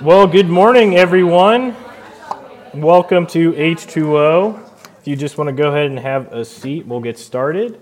Well, 0.00 0.28
good 0.28 0.48
morning, 0.48 0.96
everyone. 0.96 1.74
Welcome 2.72 3.26
to 3.28 3.52
H2O. 3.54 4.70
If 5.00 5.08
you 5.08 5.16
just 5.16 5.36
want 5.38 5.48
to 5.48 5.52
go 5.52 5.70
ahead 5.70 5.86
and 5.86 5.98
have 5.98 6.32
a 6.32 6.44
seat, 6.44 6.86
we'll 6.86 7.00
get 7.00 7.18
started. 7.18 7.80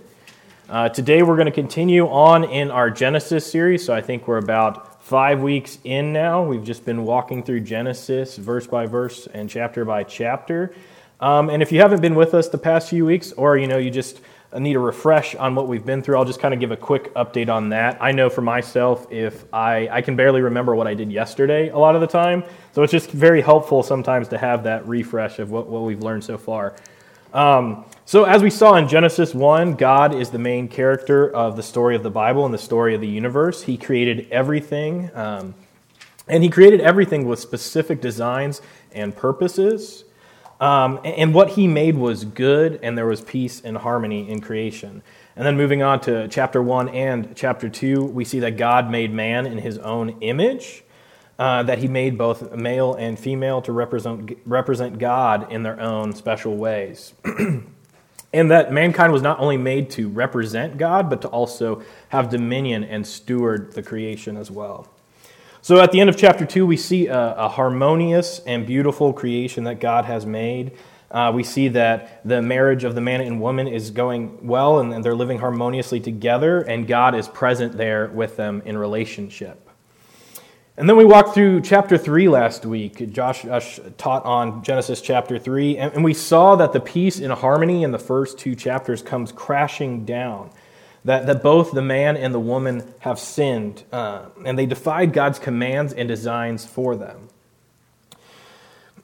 Uh, 0.66 0.88
today, 0.88 1.22
we're 1.22 1.36
going 1.36 1.44
to 1.44 1.52
continue 1.52 2.08
on 2.08 2.44
in 2.44 2.70
our 2.70 2.88
Genesis 2.88 3.44
series. 3.44 3.84
So 3.84 3.92
I 3.92 4.00
think 4.00 4.26
we're 4.26 4.38
about 4.38 5.04
five 5.04 5.42
weeks 5.42 5.76
in 5.84 6.14
now. 6.14 6.42
We've 6.42 6.64
just 6.64 6.86
been 6.86 7.04
walking 7.04 7.42
through 7.42 7.60
Genesis 7.60 8.38
verse 8.38 8.66
by 8.66 8.86
verse 8.86 9.26
and 9.26 9.50
chapter 9.50 9.84
by 9.84 10.02
chapter. 10.02 10.74
Um, 11.20 11.50
and 11.50 11.62
if 11.62 11.70
you 11.70 11.80
haven't 11.82 12.00
been 12.00 12.14
with 12.14 12.32
us 12.32 12.48
the 12.48 12.56
past 12.56 12.88
few 12.88 13.04
weeks, 13.04 13.32
or 13.32 13.58
you 13.58 13.66
know, 13.66 13.76
you 13.76 13.90
just 13.90 14.22
need 14.58 14.76
a 14.76 14.80
refresh 14.80 15.34
on 15.34 15.54
what 15.54 15.68
we've 15.68 15.84
been 15.84 16.02
through, 16.02 16.16
I'll 16.16 16.24
just 16.24 16.40
kind 16.40 16.54
of 16.54 16.60
give 16.60 16.70
a 16.70 16.76
quick 16.76 17.12
update 17.14 17.48
on 17.48 17.68
that. 17.70 17.98
I 18.00 18.12
know 18.12 18.30
for 18.30 18.40
myself, 18.40 19.10
if 19.10 19.44
I, 19.52 19.88
I 19.88 20.02
can 20.02 20.16
barely 20.16 20.40
remember 20.40 20.74
what 20.74 20.86
I 20.86 20.94
did 20.94 21.12
yesterday 21.12 21.68
a 21.68 21.78
lot 21.78 21.94
of 21.94 22.00
the 22.00 22.06
time, 22.06 22.42
so 22.72 22.82
it's 22.82 22.92
just 22.92 23.10
very 23.10 23.40
helpful 23.40 23.82
sometimes 23.82 24.28
to 24.28 24.38
have 24.38 24.64
that 24.64 24.86
refresh 24.88 25.38
of 25.38 25.50
what, 25.50 25.66
what 25.68 25.82
we've 25.82 26.02
learned 26.02 26.24
so 26.24 26.38
far. 26.38 26.74
Um, 27.34 27.84
so, 28.06 28.24
as 28.24 28.42
we 28.42 28.48
saw 28.48 28.76
in 28.76 28.88
Genesis 28.88 29.34
1, 29.34 29.74
God 29.74 30.14
is 30.14 30.30
the 30.30 30.38
main 30.38 30.68
character 30.68 31.28
of 31.28 31.56
the 31.56 31.62
story 31.62 31.94
of 31.94 32.02
the 32.02 32.10
Bible 32.10 32.46
and 32.46 32.54
the 32.54 32.58
story 32.58 32.94
of 32.94 33.02
the 33.02 33.08
universe. 33.08 33.62
He 33.62 33.76
created 33.76 34.28
everything, 34.30 35.10
um, 35.12 35.54
and 36.28 36.42
He 36.42 36.48
created 36.48 36.80
everything 36.80 37.26
with 37.26 37.38
specific 37.38 38.00
designs 38.00 38.62
and 38.92 39.14
purposes. 39.14 40.05
Um, 40.60 41.00
and 41.04 41.34
what 41.34 41.50
he 41.50 41.66
made 41.68 41.96
was 41.96 42.24
good, 42.24 42.80
and 42.82 42.96
there 42.96 43.06
was 43.06 43.20
peace 43.20 43.60
and 43.60 43.76
harmony 43.76 44.28
in 44.28 44.40
creation. 44.40 45.02
And 45.36 45.44
then 45.44 45.56
moving 45.56 45.82
on 45.82 46.00
to 46.02 46.28
chapter 46.28 46.62
1 46.62 46.88
and 46.88 47.36
chapter 47.36 47.68
2, 47.68 48.04
we 48.04 48.24
see 48.24 48.40
that 48.40 48.56
God 48.56 48.90
made 48.90 49.12
man 49.12 49.46
in 49.46 49.58
his 49.58 49.76
own 49.78 50.16
image, 50.22 50.82
uh, 51.38 51.62
that 51.64 51.78
he 51.78 51.88
made 51.88 52.16
both 52.16 52.54
male 52.54 52.94
and 52.94 53.18
female 53.18 53.60
to 53.62 53.72
represent, 53.72 54.38
represent 54.46 54.98
God 54.98 55.52
in 55.52 55.62
their 55.62 55.78
own 55.78 56.14
special 56.14 56.56
ways. 56.56 57.12
and 58.32 58.50
that 58.50 58.72
mankind 58.72 59.12
was 59.12 59.20
not 59.20 59.38
only 59.38 59.58
made 59.58 59.90
to 59.90 60.08
represent 60.08 60.78
God, 60.78 61.10
but 61.10 61.20
to 61.20 61.28
also 61.28 61.82
have 62.08 62.30
dominion 62.30 62.82
and 62.82 63.06
steward 63.06 63.72
the 63.72 63.82
creation 63.82 64.38
as 64.38 64.50
well. 64.50 64.88
So 65.66 65.80
at 65.80 65.90
the 65.90 65.98
end 65.98 66.08
of 66.08 66.16
chapter 66.16 66.46
2, 66.46 66.64
we 66.64 66.76
see 66.76 67.08
a, 67.08 67.34
a 67.34 67.48
harmonious 67.48 68.38
and 68.46 68.64
beautiful 68.64 69.12
creation 69.12 69.64
that 69.64 69.80
God 69.80 70.04
has 70.04 70.24
made. 70.24 70.70
Uh, 71.10 71.32
we 71.34 71.42
see 71.42 71.66
that 71.66 72.20
the 72.24 72.40
marriage 72.40 72.84
of 72.84 72.94
the 72.94 73.00
man 73.00 73.20
and 73.20 73.40
woman 73.40 73.66
is 73.66 73.90
going 73.90 74.46
well 74.46 74.78
and, 74.78 74.94
and 74.94 75.04
they're 75.04 75.16
living 75.16 75.40
harmoniously 75.40 75.98
together, 75.98 76.60
and 76.60 76.86
God 76.86 77.16
is 77.16 77.26
present 77.26 77.76
there 77.76 78.06
with 78.06 78.36
them 78.36 78.62
in 78.64 78.78
relationship. 78.78 79.68
And 80.76 80.88
then 80.88 80.96
we 80.96 81.04
walked 81.04 81.34
through 81.34 81.62
chapter 81.62 81.98
3 81.98 82.28
last 82.28 82.64
week. 82.64 83.10
Josh, 83.10 83.42
Josh 83.42 83.80
taught 83.98 84.24
on 84.24 84.62
Genesis 84.62 85.00
chapter 85.00 85.36
3, 85.36 85.78
and, 85.78 85.94
and 85.94 86.04
we 86.04 86.14
saw 86.14 86.54
that 86.54 86.74
the 86.74 86.80
peace 86.80 87.18
and 87.18 87.32
harmony 87.32 87.82
in 87.82 87.90
the 87.90 87.98
first 87.98 88.38
two 88.38 88.54
chapters 88.54 89.02
comes 89.02 89.32
crashing 89.32 90.04
down 90.04 90.48
that, 91.06 91.26
that 91.26 91.40
both 91.40 91.70
the 91.70 91.82
man 91.82 92.16
and 92.16 92.34
the 92.34 92.40
woman 92.40 92.92
have 92.98 93.20
sinned, 93.20 93.84
uh, 93.92 94.26
and 94.44 94.58
they 94.58 94.66
defied 94.66 95.12
God's 95.12 95.38
commands 95.38 95.92
and 95.92 96.08
designs 96.08 96.66
for 96.66 96.96
them. 96.96 97.28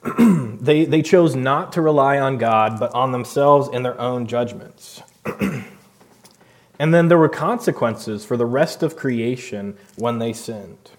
they, 0.61 0.83
they 0.83 1.01
chose 1.01 1.33
not 1.33 1.71
to 1.71 1.81
rely 1.81 2.19
on 2.19 2.37
God, 2.37 2.77
but 2.77 2.93
on 2.93 3.13
themselves 3.13 3.69
and 3.71 3.85
their 3.85 3.99
own 4.01 4.27
judgments. 4.27 5.01
and 6.77 6.93
then 6.93 7.07
there 7.07 7.17
were 7.17 7.29
consequences 7.29 8.25
for 8.25 8.35
the 8.35 8.45
rest 8.45 8.83
of 8.83 8.97
creation 8.97 9.77
when 9.95 10.19
they 10.19 10.33
sinned. 10.33 10.91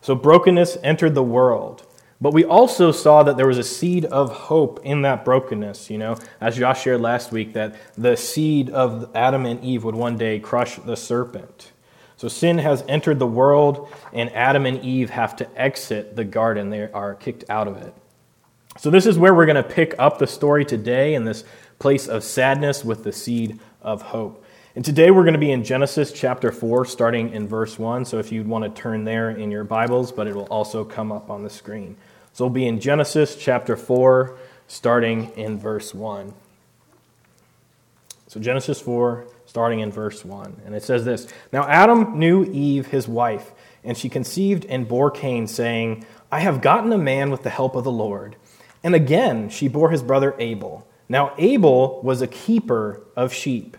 So 0.00 0.14
brokenness 0.14 0.78
entered 0.82 1.14
the 1.14 1.22
world. 1.22 1.85
But 2.20 2.32
we 2.32 2.44
also 2.44 2.92
saw 2.92 3.22
that 3.24 3.36
there 3.36 3.46
was 3.46 3.58
a 3.58 3.64
seed 3.64 4.06
of 4.06 4.30
hope 4.32 4.80
in 4.84 5.02
that 5.02 5.24
brokenness, 5.24 5.90
you 5.90 5.98
know, 5.98 6.16
as 6.40 6.56
Josh 6.56 6.82
shared 6.82 7.02
last 7.02 7.30
week, 7.30 7.52
that 7.52 7.76
the 7.96 8.16
seed 8.16 8.70
of 8.70 9.14
Adam 9.14 9.44
and 9.44 9.62
Eve 9.62 9.84
would 9.84 9.94
one 9.94 10.16
day 10.16 10.38
crush 10.38 10.76
the 10.76 10.96
serpent. 10.96 11.72
So 12.16 12.28
sin 12.28 12.56
has 12.58 12.82
entered 12.88 13.18
the 13.18 13.26
world, 13.26 13.92
and 14.14 14.32
Adam 14.34 14.64
and 14.64 14.82
Eve 14.82 15.10
have 15.10 15.36
to 15.36 15.60
exit 15.60 16.16
the 16.16 16.24
garden. 16.24 16.70
They 16.70 16.90
are 16.90 17.14
kicked 17.14 17.44
out 17.50 17.68
of 17.68 17.76
it. 17.76 17.94
So, 18.78 18.90
this 18.90 19.06
is 19.06 19.18
where 19.18 19.34
we're 19.34 19.46
going 19.46 19.56
to 19.56 19.62
pick 19.62 19.94
up 19.98 20.18
the 20.18 20.26
story 20.26 20.64
today 20.64 21.14
in 21.14 21.24
this 21.24 21.44
place 21.78 22.08
of 22.08 22.22
sadness 22.22 22.84
with 22.84 23.04
the 23.04 23.12
seed 23.12 23.58
of 23.80 24.02
hope. 24.02 24.44
And 24.76 24.84
today 24.84 25.10
we're 25.10 25.22
going 25.22 25.32
to 25.32 25.40
be 25.40 25.52
in 25.52 25.64
Genesis 25.64 26.12
chapter 26.12 26.52
4, 26.52 26.84
starting 26.84 27.32
in 27.32 27.48
verse 27.48 27.78
1. 27.78 28.04
So 28.04 28.18
if 28.18 28.30
you'd 28.30 28.46
want 28.46 28.62
to 28.62 28.82
turn 28.82 29.04
there 29.04 29.30
in 29.30 29.50
your 29.50 29.64
Bibles, 29.64 30.12
but 30.12 30.26
it 30.26 30.36
will 30.36 30.44
also 30.44 30.84
come 30.84 31.10
up 31.10 31.30
on 31.30 31.42
the 31.42 31.48
screen. 31.48 31.96
So 32.34 32.44
we'll 32.44 32.52
be 32.52 32.66
in 32.66 32.78
Genesis 32.78 33.36
chapter 33.36 33.74
4, 33.74 34.36
starting 34.66 35.30
in 35.34 35.58
verse 35.58 35.94
1. 35.94 36.34
So 38.26 38.38
Genesis 38.38 38.78
4, 38.78 39.26
starting 39.46 39.80
in 39.80 39.90
verse 39.90 40.26
1. 40.26 40.60
And 40.66 40.74
it 40.74 40.82
says 40.82 41.06
this 41.06 41.26
Now 41.54 41.66
Adam 41.66 42.18
knew 42.18 42.44
Eve, 42.44 42.88
his 42.88 43.08
wife, 43.08 43.52
and 43.82 43.96
she 43.96 44.10
conceived 44.10 44.66
and 44.66 44.86
bore 44.86 45.10
Cain, 45.10 45.46
saying, 45.46 46.04
I 46.30 46.40
have 46.40 46.60
gotten 46.60 46.92
a 46.92 46.98
man 46.98 47.30
with 47.30 47.44
the 47.44 47.50
help 47.50 47.76
of 47.76 47.84
the 47.84 47.90
Lord. 47.90 48.36
And 48.84 48.94
again 48.94 49.48
she 49.48 49.68
bore 49.68 49.88
his 49.88 50.02
brother 50.02 50.34
Abel. 50.38 50.86
Now 51.08 51.32
Abel 51.38 52.02
was 52.02 52.20
a 52.20 52.26
keeper 52.26 53.00
of 53.16 53.32
sheep 53.32 53.78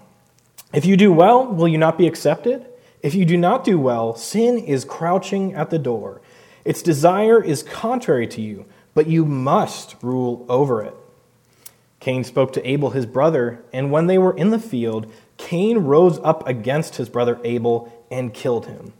If 0.73 0.85
you 0.85 0.95
do 0.95 1.11
well, 1.11 1.45
will 1.45 1.67
you 1.67 1.77
not 1.77 1.97
be 1.97 2.07
accepted? 2.07 2.65
If 3.01 3.15
you 3.15 3.25
do 3.25 3.37
not 3.37 3.63
do 3.63 3.77
well, 3.79 4.15
sin 4.15 4.57
is 4.57 4.85
crouching 4.85 5.53
at 5.53 5.69
the 5.69 5.79
door. 5.79 6.21
Its 6.63 6.81
desire 6.81 7.43
is 7.43 7.63
contrary 7.63 8.27
to 8.27 8.41
you, 8.41 8.65
but 8.93 9.07
you 9.07 9.25
must 9.25 9.95
rule 10.01 10.45
over 10.47 10.81
it. 10.81 10.95
Cain 11.99 12.23
spoke 12.23 12.53
to 12.53 12.67
Abel 12.67 12.91
his 12.91 13.05
brother, 13.05 13.63
and 13.73 13.91
when 13.91 14.07
they 14.07 14.17
were 14.17 14.35
in 14.35 14.49
the 14.49 14.59
field, 14.59 15.11
Cain 15.37 15.79
rose 15.79 16.19
up 16.23 16.47
against 16.47 16.95
his 16.95 17.09
brother 17.09 17.39
Abel 17.43 17.91
and 18.09 18.33
killed 18.33 18.67
him. 18.67 18.93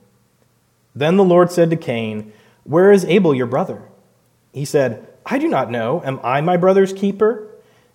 Then 0.96 1.18
the 1.18 1.24
Lord 1.24 1.52
said 1.52 1.70
to 1.70 1.76
Cain, 1.76 2.34
Where 2.64 2.92
is 2.92 3.06
Abel 3.06 3.34
your 3.34 3.48
brother? 3.48 3.84
He 4.52 4.66
said, 4.66 5.08
I 5.26 5.38
do 5.38 5.48
not 5.48 5.72
know. 5.72 6.02
Am 6.04 6.20
I 6.24 6.42
my 6.42 6.58
brother's 6.58 6.94
keeper? 6.94 7.48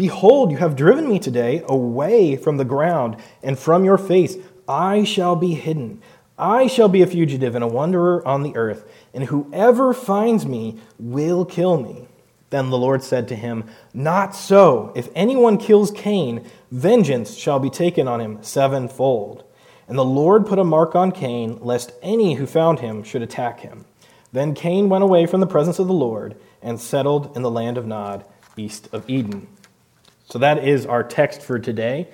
Behold, 0.00 0.50
you 0.50 0.56
have 0.56 0.76
driven 0.76 1.06
me 1.10 1.18
today 1.18 1.62
away 1.68 2.34
from 2.34 2.56
the 2.56 2.64
ground, 2.64 3.18
and 3.42 3.58
from 3.58 3.84
your 3.84 3.98
face 3.98 4.38
I 4.66 5.04
shall 5.04 5.36
be 5.36 5.52
hidden. 5.52 6.00
I 6.38 6.68
shall 6.68 6.88
be 6.88 7.02
a 7.02 7.06
fugitive 7.06 7.54
and 7.54 7.62
a 7.62 7.68
wanderer 7.68 8.26
on 8.26 8.42
the 8.42 8.56
earth, 8.56 8.90
and 9.12 9.24
whoever 9.24 9.92
finds 9.92 10.46
me 10.46 10.78
will 10.98 11.44
kill 11.44 11.78
me. 11.82 12.08
Then 12.48 12.70
the 12.70 12.78
Lord 12.78 13.02
said 13.02 13.28
to 13.28 13.36
him, 13.36 13.64
Not 13.92 14.34
so. 14.34 14.90
If 14.96 15.10
anyone 15.14 15.58
kills 15.58 15.90
Cain, 15.90 16.46
vengeance 16.70 17.36
shall 17.36 17.58
be 17.58 17.68
taken 17.68 18.08
on 18.08 18.22
him 18.22 18.42
sevenfold. 18.42 19.44
And 19.86 19.98
the 19.98 20.02
Lord 20.02 20.46
put 20.46 20.58
a 20.58 20.64
mark 20.64 20.94
on 20.94 21.12
Cain, 21.12 21.58
lest 21.60 21.92
any 22.00 22.36
who 22.36 22.46
found 22.46 22.80
him 22.80 23.02
should 23.02 23.20
attack 23.20 23.60
him. 23.60 23.84
Then 24.32 24.54
Cain 24.54 24.88
went 24.88 25.04
away 25.04 25.26
from 25.26 25.40
the 25.40 25.46
presence 25.46 25.78
of 25.78 25.88
the 25.88 25.92
Lord 25.92 26.36
and 26.62 26.80
settled 26.80 27.36
in 27.36 27.42
the 27.42 27.50
land 27.50 27.76
of 27.76 27.86
Nod, 27.86 28.24
east 28.56 28.88
of 28.94 29.06
Eden. 29.06 29.46
So 30.30 30.38
that 30.38 30.64
is 30.66 30.86
our 30.86 31.02
text 31.02 31.42
for 31.42 31.58
today. 31.58 32.08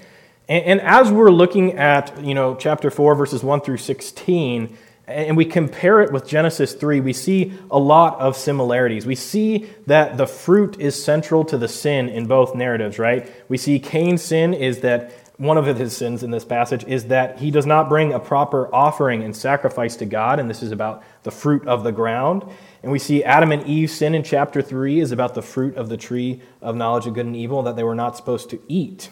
And, 0.48 0.64
and 0.64 0.80
as 0.80 1.12
we're 1.12 1.30
looking 1.30 1.74
at, 1.74 2.24
you 2.24 2.34
know, 2.34 2.54
chapter 2.54 2.90
4, 2.90 3.14
verses 3.14 3.44
1 3.44 3.60
through 3.60 3.76
16, 3.76 4.76
and 5.06 5.36
we 5.36 5.44
compare 5.44 6.00
it 6.00 6.12
with 6.12 6.26
Genesis 6.26 6.72
3, 6.72 7.00
we 7.00 7.12
see 7.12 7.52
a 7.70 7.78
lot 7.78 8.18
of 8.18 8.36
similarities. 8.36 9.06
We 9.06 9.14
see 9.14 9.68
that 9.86 10.16
the 10.16 10.26
fruit 10.26 10.80
is 10.80 11.00
central 11.00 11.44
to 11.44 11.58
the 11.58 11.68
sin 11.68 12.08
in 12.08 12.26
both 12.26 12.54
narratives, 12.56 12.98
right? 12.98 13.30
We 13.48 13.56
see 13.56 13.78
Cain's 13.78 14.22
sin 14.22 14.52
is 14.52 14.80
that 14.80 15.12
one 15.38 15.58
of 15.58 15.66
his 15.66 15.94
sins 15.94 16.22
in 16.22 16.30
this 16.30 16.44
passage 16.44 16.84
is 16.84 17.06
that 17.06 17.38
he 17.38 17.50
does 17.50 17.66
not 17.66 17.88
bring 17.88 18.12
a 18.12 18.18
proper 18.18 18.74
offering 18.74 19.22
and 19.22 19.36
sacrifice 19.36 19.96
to 19.96 20.06
God, 20.06 20.40
and 20.40 20.48
this 20.48 20.62
is 20.62 20.72
about 20.72 21.02
the 21.24 21.30
fruit 21.30 21.66
of 21.66 21.84
the 21.84 21.92
ground. 21.92 22.42
And 22.82 22.90
we 22.90 22.98
see 22.98 23.22
Adam 23.22 23.52
and 23.52 23.66
Eve's 23.66 23.92
sin 23.92 24.14
in 24.14 24.22
chapter 24.22 24.62
3 24.62 25.00
is 25.00 25.12
about 25.12 25.34
the 25.34 25.42
fruit 25.42 25.76
of 25.76 25.88
the 25.88 25.96
tree 25.96 26.40
of 26.62 26.74
knowledge 26.74 27.06
of 27.06 27.14
good 27.14 27.26
and 27.26 27.36
evil 27.36 27.62
that 27.64 27.76
they 27.76 27.84
were 27.84 27.94
not 27.94 28.16
supposed 28.16 28.48
to 28.50 28.60
eat. 28.66 29.10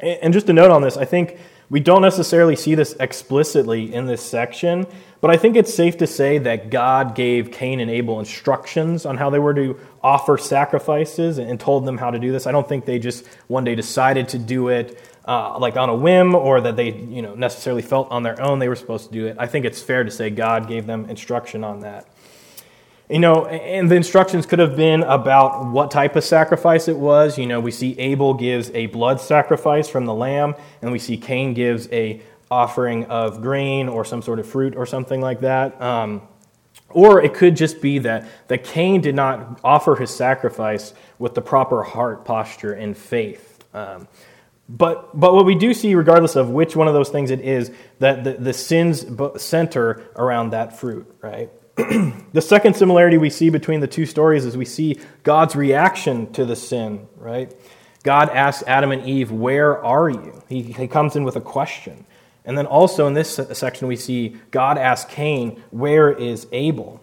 And 0.00 0.32
just 0.32 0.48
a 0.48 0.52
note 0.52 0.70
on 0.70 0.82
this, 0.82 0.96
I 0.96 1.04
think 1.04 1.38
we 1.68 1.80
don't 1.80 2.02
necessarily 2.02 2.54
see 2.54 2.74
this 2.74 2.94
explicitly 3.00 3.92
in 3.92 4.06
this 4.06 4.22
section, 4.22 4.86
but 5.20 5.30
I 5.30 5.36
think 5.36 5.56
it's 5.56 5.72
safe 5.72 5.96
to 5.98 6.06
say 6.06 6.38
that 6.38 6.70
God 6.70 7.14
gave 7.14 7.50
Cain 7.50 7.80
and 7.80 7.90
Abel 7.90 8.20
instructions 8.20 9.04
on 9.06 9.16
how 9.16 9.30
they 9.30 9.38
were 9.38 9.54
to 9.54 9.78
offer 10.02 10.38
sacrifices 10.38 11.38
and 11.38 11.58
told 11.58 11.84
them 11.84 11.98
how 11.98 12.10
to 12.10 12.18
do 12.18 12.30
this. 12.30 12.46
I 12.46 12.52
don't 12.52 12.68
think 12.68 12.84
they 12.84 12.98
just 12.98 13.26
one 13.48 13.64
day 13.64 13.74
decided 13.74 14.28
to 14.28 14.38
do 14.38 14.68
it 14.68 15.00
uh, 15.26 15.58
like 15.58 15.76
on 15.76 15.88
a 15.88 15.94
whim 15.94 16.34
or 16.34 16.60
that 16.60 16.76
they 16.76 16.92
you 16.92 17.22
know 17.22 17.34
necessarily 17.34 17.82
felt 17.82 18.10
on 18.10 18.22
their 18.22 18.40
own 18.40 18.58
they 18.58 18.68
were 18.68 18.76
supposed 18.76 19.06
to 19.08 19.12
do 19.12 19.26
it. 19.26 19.36
I 19.38 19.46
think 19.46 19.64
it's 19.64 19.82
fair 19.82 20.04
to 20.04 20.10
say 20.10 20.30
God 20.30 20.68
gave 20.68 20.86
them 20.86 21.08
instruction 21.10 21.64
on 21.64 21.80
that. 21.80 22.06
You 23.08 23.20
know, 23.20 23.46
and 23.46 23.88
the 23.88 23.94
instructions 23.94 24.46
could 24.46 24.58
have 24.58 24.74
been 24.74 25.04
about 25.04 25.66
what 25.66 25.92
type 25.92 26.16
of 26.16 26.24
sacrifice 26.24 26.88
it 26.88 26.96
was. 26.96 27.38
You 27.38 27.46
know, 27.46 27.60
we 27.60 27.70
see 27.70 27.96
Abel 28.00 28.34
gives 28.34 28.70
a 28.70 28.86
blood 28.86 29.20
sacrifice 29.20 29.88
from 29.88 30.06
the 30.06 30.14
lamb, 30.14 30.56
and 30.82 30.90
we 30.90 30.98
see 30.98 31.16
Cain 31.16 31.54
gives 31.54 31.88
a 31.92 32.20
offering 32.50 33.04
of 33.04 33.42
grain 33.42 33.88
or 33.88 34.04
some 34.04 34.22
sort 34.22 34.40
of 34.40 34.46
fruit 34.48 34.74
or 34.74 34.86
something 34.86 35.20
like 35.20 35.40
that. 35.40 35.80
Um, 35.80 36.22
or 36.90 37.22
it 37.22 37.34
could 37.34 37.56
just 37.56 37.80
be 37.80 37.98
that, 38.00 38.26
that 38.48 38.64
Cain 38.64 39.00
did 39.00 39.14
not 39.14 39.60
offer 39.62 39.96
his 39.96 40.10
sacrifice 40.10 40.94
with 41.18 41.34
the 41.34 41.42
proper 41.42 41.82
heart 41.82 42.24
posture 42.24 42.72
and 42.72 42.96
faith. 42.96 43.64
Um, 43.74 44.08
but, 44.68 45.18
but 45.18 45.32
what 45.32 45.46
we 45.46 45.54
do 45.54 45.72
see, 45.72 45.94
regardless 45.94 46.34
of 46.34 46.50
which 46.50 46.74
one 46.74 46.88
of 46.88 46.94
those 46.94 47.08
things 47.08 47.30
it 47.30 47.40
is, 47.40 47.70
that 48.00 48.24
the, 48.24 48.32
the 48.32 48.52
sins 48.52 49.06
center 49.36 50.02
around 50.16 50.50
that 50.50 50.78
fruit, 50.78 51.06
right? 51.20 51.50
the 51.76 52.42
second 52.42 52.74
similarity 52.74 53.18
we 53.18 53.30
see 53.30 53.50
between 53.50 53.80
the 53.80 53.86
two 53.86 54.06
stories 54.06 54.44
is 54.44 54.56
we 54.56 54.64
see 54.64 54.98
God's 55.22 55.54
reaction 55.54 56.32
to 56.32 56.44
the 56.44 56.56
sin, 56.56 57.06
right? 57.16 57.54
God 58.02 58.30
asks 58.30 58.64
Adam 58.66 58.92
and 58.92 59.04
Eve, 59.04 59.30
Where 59.30 59.84
are 59.84 60.08
you? 60.08 60.42
He, 60.48 60.62
he 60.62 60.88
comes 60.88 61.16
in 61.16 61.24
with 61.24 61.36
a 61.36 61.40
question. 61.40 62.06
And 62.44 62.56
then 62.56 62.66
also 62.66 63.06
in 63.06 63.14
this 63.14 63.40
section, 63.52 63.88
we 63.88 63.96
see 63.96 64.36
God 64.50 64.78
ask 64.78 65.08
Cain, 65.08 65.62
Where 65.70 66.10
is 66.10 66.46
Abel? 66.50 67.00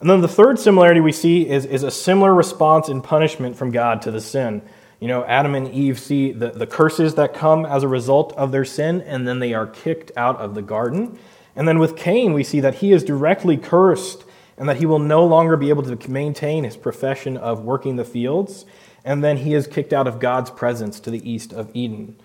And 0.00 0.08
then 0.08 0.20
the 0.20 0.28
third 0.28 0.58
similarity 0.58 1.00
we 1.00 1.12
see 1.12 1.48
is, 1.48 1.64
is 1.64 1.82
a 1.82 1.90
similar 1.90 2.34
response 2.34 2.88
in 2.88 3.00
punishment 3.00 3.56
from 3.56 3.70
God 3.70 4.02
to 4.02 4.10
the 4.10 4.20
sin. 4.20 4.62
You 5.00 5.08
know, 5.08 5.24
Adam 5.24 5.54
and 5.54 5.68
Eve 5.72 5.98
see 5.98 6.32
the, 6.32 6.50
the 6.50 6.66
curses 6.66 7.14
that 7.16 7.34
come 7.34 7.66
as 7.66 7.82
a 7.82 7.88
result 7.88 8.32
of 8.34 8.52
their 8.52 8.64
sin, 8.64 9.00
and 9.02 9.26
then 9.26 9.38
they 9.38 9.52
are 9.52 9.66
kicked 9.66 10.12
out 10.16 10.36
of 10.38 10.54
the 10.54 10.62
garden. 10.62 11.18
And 11.56 11.68
then 11.68 11.78
with 11.78 11.96
Cain, 11.96 12.32
we 12.32 12.44
see 12.44 12.60
that 12.60 12.76
he 12.76 12.92
is 12.92 13.04
directly 13.04 13.56
cursed 13.56 14.24
and 14.56 14.68
that 14.68 14.76
he 14.76 14.86
will 14.86 14.98
no 14.98 15.24
longer 15.24 15.56
be 15.56 15.68
able 15.68 15.82
to 15.82 16.10
maintain 16.10 16.64
his 16.64 16.76
profession 16.76 17.36
of 17.36 17.64
working 17.64 17.96
the 17.96 18.04
fields. 18.04 18.64
And 19.04 19.22
then 19.22 19.38
he 19.38 19.54
is 19.54 19.66
kicked 19.66 19.92
out 19.92 20.06
of 20.06 20.20
God's 20.20 20.50
presence 20.50 21.00
to 21.00 21.10
the 21.10 21.28
east 21.28 21.52
of 21.52 21.70
Eden. 21.74 22.16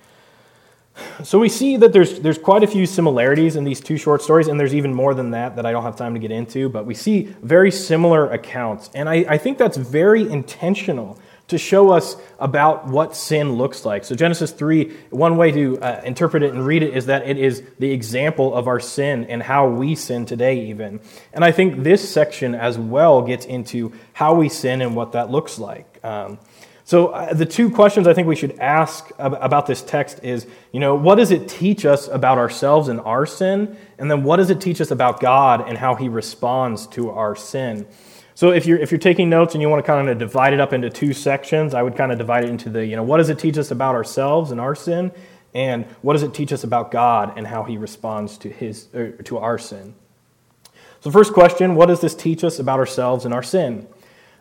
So 1.24 1.40
we 1.40 1.50
see 1.50 1.78
that 1.78 1.94
there's, 1.94 2.20
there's 2.20 2.38
quite 2.38 2.64
a 2.64 2.68
few 2.68 2.86
similarities 2.86 3.56
in 3.56 3.64
these 3.64 3.80
two 3.80 3.98
short 3.98 4.22
stories, 4.22 4.48
and 4.48 4.60
there's 4.60 4.76
even 4.76 4.94
more 4.94 5.14
than 5.14 5.32
that 5.32 5.56
that 5.56 5.66
I 5.66 5.72
don't 5.72 5.84
have 5.84 5.96
time 5.96 6.14
to 6.14 6.20
get 6.20 6.32
into, 6.32 6.70
but 6.70 6.86
we 6.86 6.94
see 6.94 7.34
very 7.42 7.72
similar 7.72 8.30
accounts. 8.30 8.90
And 8.94 9.08
I, 9.08 9.26
I 9.28 9.38
think 9.38 9.58
that's 9.58 9.78
very 9.78 10.30
intentional 10.30 11.18
to 11.50 11.58
show 11.58 11.92
us 11.92 12.16
about 12.40 12.88
what 12.88 13.16
sin 13.16 13.54
looks 13.54 13.86
like. 13.86 14.06
So, 14.06 14.16
Genesis 14.16 14.52
3, 14.52 14.96
one 15.10 15.36
way 15.36 15.52
to 15.52 15.80
uh, 15.80 16.02
interpret 16.06 16.44
it 16.44 16.54
and 16.54 16.66
read 16.66 16.84
it 16.84 16.96
is 16.96 17.08
that 17.08 17.28
it 17.28 17.38
is 17.38 17.62
the 17.80 17.92
example 17.92 18.54
of 18.54 18.68
our 18.68 18.80
sin 18.80 19.26
and 19.26 19.44
how 19.44 19.68
we 19.68 19.96
sin 19.96 20.26
today, 20.26 20.68
even. 20.68 21.02
And 21.34 21.44
I 21.44 21.52
think 21.52 21.84
this 21.84 22.08
section 22.10 22.56
as 22.56 22.78
well 22.78 23.22
gets 23.22 23.46
into 23.46 23.92
how 24.14 24.36
we 24.36 24.48
sin 24.48 24.82
and 24.82 24.96
what 24.96 25.12
that 25.14 25.30
looks 25.30 25.60
like. 25.60 26.00
Um, 26.04 26.40
so, 26.86 27.10
uh, 27.10 27.34
the 27.34 27.46
two 27.46 27.70
questions 27.70 28.08
I 28.08 28.14
think 28.14 28.28
we 28.28 28.36
should 28.36 28.58
ask 28.60 29.12
about 29.20 29.68
this 29.68 29.82
text 29.82 30.24
is, 30.24 30.48
you 30.72 30.80
know, 30.80 30.96
what 30.96 31.16
does 31.16 31.30
it 31.30 31.48
teach 31.48 31.86
us 31.86 32.08
about 32.08 32.38
ourselves 32.38 32.88
and 32.88 33.00
our 33.02 33.26
sin? 33.26 33.78
And 33.98 34.10
then 34.10 34.24
what 34.24 34.38
does 34.38 34.50
it 34.50 34.62
teach 34.62 34.82
us 34.82 34.90
about 34.90 35.20
God 35.20 35.68
and 35.68 35.78
how 35.78 35.96
he 35.96 36.10
responds 36.10 36.88
to 36.88 37.12
our 37.12 37.36
sin? 37.36 37.86
So 38.40 38.52
if 38.52 38.66
you're, 38.66 38.78
if 38.78 38.90
you're 38.90 39.00
taking 39.00 39.30
notes 39.30 39.54
and 39.54 39.62
you 39.62 39.68
want 39.68 39.84
to 39.84 39.86
kind 39.86 40.08
of 40.08 40.18
divide 40.18 40.54
it 40.54 40.62
up 40.62 40.72
into 40.72 40.90
two 40.90 41.12
sections, 41.12 41.74
I 41.74 41.84
would 41.84 41.98
kind 41.98 42.10
of 42.10 42.18
divide 42.18 42.46
it 42.46 42.50
into 42.50 42.70
the, 42.70 42.86
you 42.86 42.96
know, 42.96 43.04
what 43.04 43.18
does 43.18 43.28
it 43.28 43.38
teach 43.38 43.58
us 43.58 43.70
about 43.70 43.96
ourselves 43.96 44.52
and 44.52 44.62
our 44.62 44.76
sin? 44.76 45.12
And 45.54 45.84
what 46.04 46.14
does 46.14 46.24
it 46.24 46.34
teach 46.34 46.54
us 46.54 46.64
about 46.64 46.90
God 46.90 47.34
and 47.38 47.46
how 47.46 47.64
he 47.64 47.76
responds 47.76 48.38
to, 48.38 48.50
his, 48.50 48.88
to 49.26 49.38
our 49.40 49.58
sin? 49.58 49.94
So, 51.02 51.12
first 51.12 51.34
question 51.34 51.76
what 51.76 51.88
does 51.88 52.00
this 52.00 52.16
teach 52.16 52.46
us 52.46 52.60
about 52.60 52.80
ourselves 52.80 53.26
and 53.26 53.34
our 53.34 53.44
sin? 53.44 53.90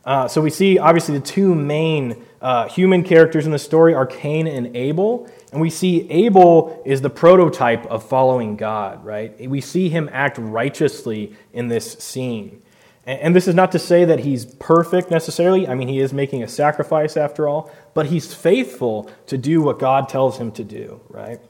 Uh, 0.05 0.29
so, 0.29 0.41
we 0.43 0.51
see 0.51 0.79
obviously 0.79 1.19
the 1.19 1.27
two 1.27 1.53
main 1.53 2.25
uh, 2.41 2.69
human 2.69 3.03
characters 3.03 3.47
in 3.47 3.51
the 3.51 3.59
story 3.59 3.95
are 3.95 4.07
Cain 4.07 4.47
and 4.47 4.77
Abel. 4.77 5.29
And 5.51 5.61
we 5.61 5.71
see 5.71 6.09
Abel 6.09 6.85
is 6.87 7.01
the 7.01 7.11
prototype 7.11 7.85
of 7.87 8.09
following 8.09 8.55
God, 8.55 9.05
right? 9.05 9.51
We 9.51 9.61
see 9.61 9.89
him 9.89 10.09
act 10.13 10.39
righteously 10.39 11.35
in 11.53 11.67
this 11.67 11.95
scene. 11.95 12.63
And 13.09 13.35
this 13.35 13.49
is 13.49 13.55
not 13.55 13.73
to 13.73 13.79
say 13.79 14.05
that 14.05 14.19
he's 14.19 14.45
perfect 14.45 15.11
necessarily. 15.11 15.67
I 15.67 15.75
mean, 15.75 15.89
he 15.89 15.99
is 15.99 16.13
making 16.13 16.43
a 16.43 16.49
sacrifice 16.49 17.17
after 17.17 17.49
all, 17.49 17.71
but 17.95 18.05
he's 18.05 18.35
faithful 18.35 19.11
to 19.29 19.39
do 19.39 19.63
what 19.63 19.79
God 19.79 20.11
tells 20.11 20.37
him 20.37 20.53
to 20.53 20.63
do, 20.63 21.01
right? 21.09 21.41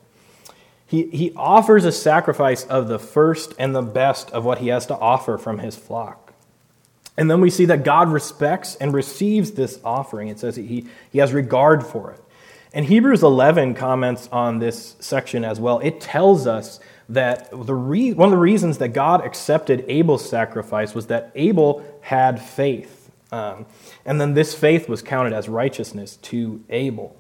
He, 0.87 1.11
he 1.11 1.33
offers 1.35 1.85
a 1.85 1.91
sacrifice 1.91 2.65
of 2.67 2.87
the 2.87 3.01
first 3.01 3.55
and 3.59 3.75
the 3.75 3.83
best 3.83 4.31
of 4.31 4.45
what 4.45 4.59
he 4.59 4.69
has 4.69 4.87
to 4.87 4.97
offer 4.97 5.37
from 5.37 5.59
his 5.59 5.75
flock. 5.75 6.33
And 7.17 7.29
then 7.29 7.41
we 7.41 7.51
see 7.51 7.65
that 7.65 7.83
God 7.83 8.09
respects 8.09 8.77
and 8.77 8.95
receives 8.95 9.51
this 9.51 9.81
offering. 9.83 10.29
It 10.29 10.39
says 10.39 10.55
he, 10.55 10.87
he 11.11 11.19
has 11.19 11.33
regard 11.33 11.85
for 11.85 12.13
it. 12.13 12.21
And 12.73 12.87
Hebrews 12.87 13.25
11 13.25 13.75
comments 13.75 14.29
on 14.31 14.61
this 14.61 14.95
section 15.01 15.45
as 15.45 15.59
well. 15.59 15.81
It 15.81 16.01
tells 16.01 16.47
us 16.47 16.79
that 17.09 17.51
the 17.51 17.75
re- 17.75 18.13
one 18.13 18.27
of 18.27 18.33
the 18.33 18.39
reasons 18.39 18.79
that 18.79 18.89
God 18.89 19.25
accepted 19.25 19.85
Abel's 19.89 20.29
sacrifice 20.29 20.95
was 20.95 21.07
that 21.07 21.33
Abel 21.35 21.85
had 22.03 22.41
faith. 22.41 23.11
Um, 23.31 23.67
and 24.05 24.21
then 24.21 24.35
this 24.35 24.55
faith 24.55 24.89
was 24.89 25.03
counted 25.03 25.33
as 25.33 25.49
righteousness 25.49 26.17
to 26.17 26.65
Abel. 26.71 27.17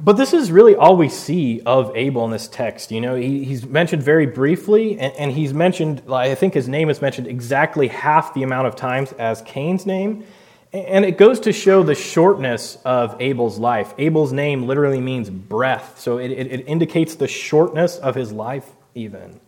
But 0.00 0.16
this 0.16 0.32
is 0.32 0.52
really 0.52 0.76
all 0.76 0.96
we 0.96 1.08
see 1.08 1.60
of 1.66 1.94
Abel 1.96 2.24
in 2.24 2.30
this 2.30 2.46
text. 2.48 2.92
You 2.92 3.00
know, 3.00 3.16
he, 3.16 3.44
he's 3.44 3.66
mentioned 3.66 4.02
very 4.02 4.26
briefly, 4.26 4.98
and, 4.98 5.12
and 5.14 5.32
he's 5.32 5.52
mentioned, 5.52 6.02
I 6.10 6.34
think 6.34 6.54
his 6.54 6.68
name 6.68 6.88
is 6.88 7.02
mentioned 7.02 7.26
exactly 7.26 7.88
half 7.88 8.32
the 8.32 8.42
amount 8.42 8.68
of 8.68 8.76
times 8.76 9.12
as 9.12 9.42
Cain's 9.42 9.86
name. 9.86 10.24
And 10.72 11.04
it 11.04 11.18
goes 11.18 11.40
to 11.40 11.52
show 11.52 11.82
the 11.82 11.96
shortness 11.96 12.78
of 12.84 13.20
Abel's 13.20 13.58
life. 13.58 13.92
Abel's 13.98 14.32
name 14.32 14.64
literally 14.68 15.00
means 15.00 15.28
breath, 15.28 15.98
so 15.98 16.18
it, 16.18 16.30
it, 16.30 16.46
it 16.46 16.68
indicates 16.68 17.16
the 17.16 17.26
shortness 17.26 17.96
of 17.96 18.14
his 18.14 18.30
life, 18.30 18.70
even. 18.94 19.40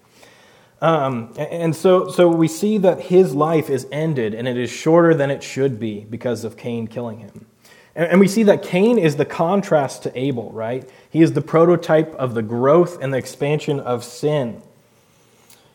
Um, 0.80 1.32
and 1.38 1.76
so, 1.76 2.10
so 2.10 2.28
we 2.28 2.48
see 2.48 2.76
that 2.78 3.02
his 3.02 3.36
life 3.36 3.70
is 3.70 3.86
ended, 3.92 4.34
and 4.34 4.48
it 4.48 4.56
is 4.56 4.68
shorter 4.68 5.14
than 5.14 5.30
it 5.30 5.44
should 5.44 5.78
be 5.78 6.00
because 6.00 6.42
of 6.42 6.56
Cain 6.56 6.88
killing 6.88 7.20
him. 7.20 7.46
And, 7.94 8.08
and 8.08 8.20
we 8.20 8.26
see 8.26 8.42
that 8.42 8.64
Cain 8.64 8.98
is 8.98 9.14
the 9.14 9.24
contrast 9.24 10.02
to 10.02 10.18
Abel, 10.18 10.50
right? 10.50 10.90
He 11.08 11.22
is 11.22 11.34
the 11.34 11.40
prototype 11.40 12.12
of 12.16 12.34
the 12.34 12.42
growth 12.42 13.00
and 13.00 13.14
the 13.14 13.18
expansion 13.18 13.78
of 13.78 14.02
sin. 14.02 14.60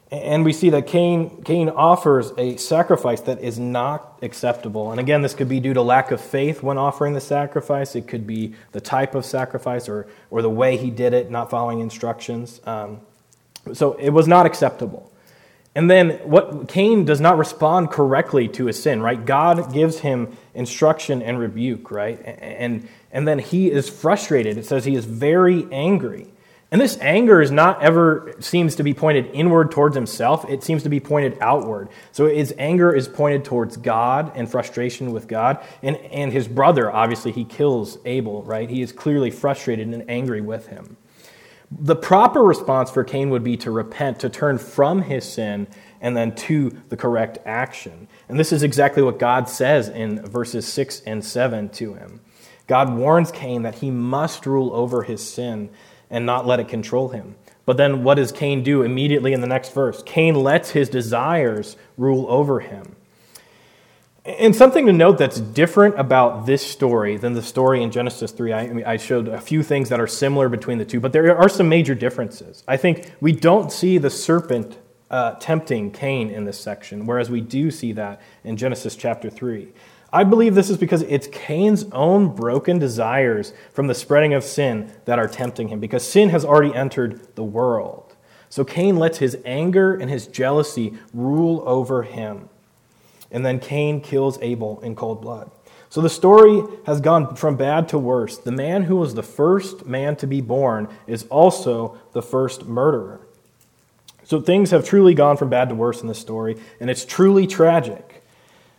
And 0.10 0.46
we 0.46 0.54
see 0.54 0.70
that 0.70 0.88
Cain, 0.88 1.44
Cain 1.44 1.68
offers 1.68 2.32
a 2.38 2.56
sacrifice 2.56 3.20
that 3.22 3.42
is 3.42 3.60
not 3.60 4.18
acceptable. 4.22 4.92
And 4.92 5.02
again, 5.02 5.22
this 5.22 5.34
could 5.34 5.50
be 5.50 5.60
due 5.60 5.74
to 5.74 5.82
lack 5.82 6.12
of 6.12 6.22
faith 6.22 6.64
when 6.64 6.78
offering 6.78 7.14
the 7.14 7.20
sacrifice. 7.20 7.94
It 7.94 8.08
could 8.08 8.26
be 8.26 8.54
the 8.72 8.80
type 8.80 9.16
of 9.16 9.26
sacrifice 9.26 9.90
or, 9.90 10.08
or 10.30 10.42
the 10.42 10.50
way 10.50 10.78
he 10.78 10.92
did 10.92 11.14
it, 11.14 11.30
not 11.30 11.50
following 11.50 11.82
instructions. 11.82 12.62
Um, 12.66 13.02
so 13.74 13.94
it 13.94 14.12
was 14.12 14.30
not 14.30 14.46
acceptable. 14.46 15.12
And 15.76 15.92
then 15.92 16.12
what 16.24 16.70
Cain 16.70 17.04
does 17.04 17.20
not 17.20 17.38
respond 17.38 17.92
correctly 17.92 18.48
to 18.48 18.66
his 18.66 18.82
sin, 18.82 19.02
right? 19.02 19.24
God 19.24 19.74
gives 19.74 20.00
him 20.00 20.36
instruction 20.56 21.22
and 21.22 21.38
rebuke, 21.38 21.92
right? 21.92 22.20
And, 22.26 22.88
and 23.12 23.28
then 23.28 23.40
he 23.40 23.70
is 23.70 23.90
frustrated. 23.90 24.58
It 24.58 24.66
says 24.66 24.86
he 24.86 24.96
is 24.96 25.06
very 25.06 25.68
angry. 25.72 26.30
And 26.70 26.82
this 26.82 26.98
anger 27.00 27.42
is 27.42 27.50
not 27.50 27.82
ever 27.82 28.34
seems 28.40 28.76
to 28.76 28.84
be 28.84 28.94
pointed 28.94 29.30
inward 29.34 29.72
towards 29.72 29.96
himself. 29.96 30.48
It 30.50 30.64
seems 30.64 30.84
to 30.84 30.90
be 30.90 31.00
pointed 31.00 31.38
outward. 31.40 31.88
So 32.12 32.28
his 32.28 32.54
anger 32.58 32.94
is 32.94 33.08
pointed 33.08 33.46
towards 33.46 33.78
God 33.78 34.34
and 34.36 34.52
frustration 34.52 35.12
with 35.12 35.30
God. 35.30 35.64
And, 35.82 35.96
and 35.98 36.34
his 36.34 36.48
brother, 36.50 36.92
obviously, 36.92 37.32
he 37.32 37.46
kills 37.46 37.98
Abel, 38.04 38.44
right? 38.44 38.70
He 38.70 38.82
is 38.82 38.92
clearly 38.92 39.32
frustrated 39.32 39.88
and 39.88 40.10
angry 40.10 40.42
with 40.42 40.68
him. 40.68 40.98
The 41.72 41.96
proper 41.96 42.44
response 42.44 42.92
for 42.92 43.04
Cain 43.04 43.30
would 43.30 43.44
be 43.44 43.58
to 43.58 43.72
repent, 43.72 44.20
to 44.22 44.30
turn 44.30 44.58
from 44.58 45.04
his 45.04 45.26
sin, 45.26 45.68
and 46.02 46.16
then 46.16 46.36
to 46.36 46.82
the 46.90 46.98
correct 46.98 47.40
action. 47.46 48.08
And 48.28 48.40
this 48.40 48.52
is 48.52 48.64
exactly 48.64 49.04
what 49.04 49.20
God 49.20 49.50
says 49.50 49.88
in 49.88 50.26
verses 50.26 50.66
6 50.66 51.02
and 51.02 51.24
7 51.24 51.70
to 51.70 51.94
him. 51.94 52.22
God 52.68 52.94
warns 52.94 53.32
Cain 53.32 53.62
that 53.64 53.76
he 53.76 53.90
must 53.90 54.46
rule 54.46 54.74
over 54.74 55.04
his 55.04 55.28
sin 55.28 55.70
and 56.10 56.26
not 56.26 56.46
let 56.46 56.60
it 56.60 56.68
control 56.68 57.10
him. 57.10 57.36
But 57.66 57.78
then 57.78 58.04
what 58.04 58.16
does 58.16 58.32
Cain 58.32 58.64
do 58.64 58.82
immediately 58.82 59.34
in 59.34 59.42
the 59.42 59.48
next 59.48 59.74
verse? 59.74 60.02
Cain 60.04 60.36
lets 60.36 60.72
his 60.72 60.88
desires 60.88 61.76
rule 61.98 62.26
over 62.30 62.62
him. 62.62 62.96
And 64.24 64.54
something 64.56 64.86
to 64.86 64.94
note 64.94 65.18
that's 65.18 65.40
different 65.40 65.98
about 65.98 66.46
this 66.46 66.66
story 66.66 67.16
than 67.16 67.34
the 67.34 67.42
story 67.42 67.82
in 67.82 67.92
Genesis 67.92 68.32
3, 68.32 68.54
I, 68.54 68.84
I, 68.86 68.98
showed 68.98 69.30
a 69.30 69.40
few 69.40 69.64
things 69.64 69.88
that 69.88 70.02
are 70.02 70.08
similar 70.08 70.50
between 70.50 70.80
the 70.80 70.86
two, 70.86 71.00
but 71.00 71.14
there 71.14 71.38
are 71.38 71.48
some 71.48 71.70
major 71.70 71.96
differences. 71.96 72.62
I 72.68 72.76
think 72.76 73.10
we 73.22 73.32
don't 73.32 73.72
see 73.72 73.98
the 73.98 74.10
serpent 74.10 74.78
uh, 75.10 75.36
tempting 75.36 75.92
Cain 75.92 76.30
in 76.30 76.44
this 76.44 76.60
section, 76.60 77.06
whereas 77.06 77.30
we 77.30 77.40
do 77.40 77.72
see 77.72 77.94
that 77.94 78.22
in 78.44 78.58
Genesis 78.58 78.98
chapter 78.98 79.30
3. 79.30 79.70
I 80.12 80.24
believe 80.24 80.56
this 80.56 80.70
is 80.70 80.78
because 80.78 81.02
it's 81.04 81.28
Cain's 81.28 81.86
own 81.92 82.34
broken 82.34 82.80
desires 82.80 83.54
from 83.74 83.88
the 83.88 83.96
spreading 83.96 84.34
of 84.34 84.44
sin 84.44 84.92
that 85.06 85.20
are 85.20 85.28
tempting 85.28 85.68
him, 85.68 85.80
because 85.80 86.08
sin 86.08 86.30
has 86.30 86.46
already 86.46 86.74
entered 86.74 87.36
the 87.36 87.44
world. 87.44 88.16
So 88.50 88.64
Cain 88.64 88.96
lets 88.96 89.18
his 89.18 89.38
anger 89.44 89.94
and 89.96 90.10
his 90.10 90.28
jealousy 90.28 90.98
rule 91.14 91.62
over 91.66 92.04
him. 92.04 92.48
And 93.30 93.46
then 93.46 93.60
Cain 93.60 94.00
kills 94.00 94.40
Abel 94.42 94.80
in 94.80 94.96
cold 94.96 95.22
blood. 95.22 95.52
So 95.90 96.02
the 96.02 96.10
story 96.10 96.62
has 96.86 97.02
gone 97.02 97.36
from 97.36 97.58
bad 97.58 97.90
to 97.90 97.98
worse. 97.98 98.38
The 98.38 98.52
man 98.52 98.84
who 98.84 98.96
was 98.96 99.16
the 99.16 99.24
first 99.24 99.86
man 99.86 100.16
to 100.18 100.28
be 100.28 100.40
born 100.40 100.88
is 101.08 101.24
also 101.24 101.98
the 102.14 102.22
first 102.22 102.66
murderer. 102.66 103.20
So 104.24 104.42
things 104.42 104.72
have 104.72 104.86
truly 104.86 105.14
gone 105.14 105.38
from 105.38 105.50
bad 105.50 105.70
to 105.70 105.76
worse 105.76 106.02
in 106.02 106.08
this 106.08 106.20
story, 106.20 106.58
and 106.80 106.90
it's 106.90 107.06
truly 107.06 107.48
tragic. 107.48 108.17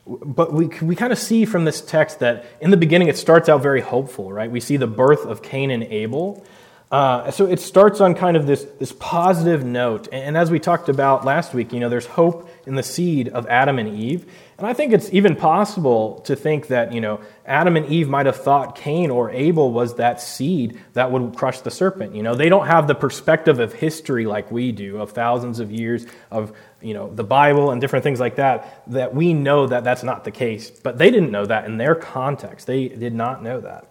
But 0.08 0.54
we, 0.54 0.66
we 0.80 0.96
kind 0.96 1.12
of 1.12 1.18
see 1.18 1.44
from 1.44 1.66
this 1.66 1.82
text 1.82 2.20
that 2.20 2.46
in 2.60 2.70
the 2.70 2.78
beginning 2.78 3.08
it 3.08 3.18
starts 3.18 3.48
out 3.48 3.60
very 3.60 3.82
hopeful, 3.82 4.32
right? 4.32 4.50
We 4.50 4.60
see 4.60 4.78
the 4.78 4.86
birth 4.86 5.26
of 5.26 5.42
Cain 5.42 5.70
and 5.70 5.84
Abel. 5.84 6.42
Uh, 6.90 7.30
so 7.30 7.44
it 7.44 7.60
starts 7.60 8.00
on 8.00 8.14
kind 8.14 8.34
of 8.34 8.46
this, 8.46 8.64
this 8.78 8.92
positive 8.98 9.62
note. 9.62 10.08
And 10.10 10.38
as 10.38 10.50
we 10.50 10.58
talked 10.58 10.88
about 10.88 11.24
last 11.24 11.52
week, 11.52 11.72
you 11.72 11.80
know, 11.80 11.90
there's 11.90 12.06
hope 12.06 12.48
in 12.66 12.76
the 12.76 12.82
seed 12.82 13.28
of 13.28 13.46
Adam 13.46 13.78
and 13.78 13.94
Eve. 13.94 14.24
And 14.56 14.66
I 14.66 14.72
think 14.72 14.94
it's 14.94 15.12
even 15.12 15.36
possible 15.36 16.20
to 16.22 16.34
think 16.34 16.68
that, 16.68 16.92
you 16.92 17.02
know, 17.02 17.20
Adam 17.44 17.76
and 17.76 17.84
Eve 17.86 18.08
might 18.08 18.24
have 18.24 18.36
thought 18.36 18.74
Cain 18.74 19.10
or 19.10 19.30
Abel 19.30 19.70
was 19.70 19.96
that 19.96 20.20
seed 20.20 20.80
that 20.94 21.12
would 21.12 21.36
crush 21.36 21.60
the 21.60 21.70
serpent. 21.70 22.14
You 22.14 22.22
know, 22.22 22.34
they 22.34 22.48
don't 22.48 22.66
have 22.66 22.88
the 22.88 22.94
perspective 22.94 23.60
of 23.60 23.74
history 23.74 24.24
like 24.24 24.50
we 24.50 24.72
do, 24.72 24.98
of 24.98 25.12
thousands 25.12 25.60
of 25.60 25.70
years 25.70 26.06
of, 26.30 26.56
you 26.80 26.94
know, 26.94 27.14
the 27.14 27.22
Bible 27.22 27.70
and 27.70 27.82
different 27.82 28.02
things 28.02 28.18
like 28.18 28.36
that, 28.36 28.82
that 28.86 29.14
we 29.14 29.34
know 29.34 29.66
that 29.66 29.84
that's 29.84 30.02
not 30.02 30.24
the 30.24 30.30
case. 30.30 30.70
But 30.70 30.96
they 30.96 31.10
didn't 31.10 31.30
know 31.30 31.44
that 31.44 31.66
in 31.66 31.76
their 31.76 31.94
context. 31.94 32.66
They 32.66 32.88
did 32.88 33.14
not 33.14 33.42
know 33.42 33.60
that. 33.60 33.87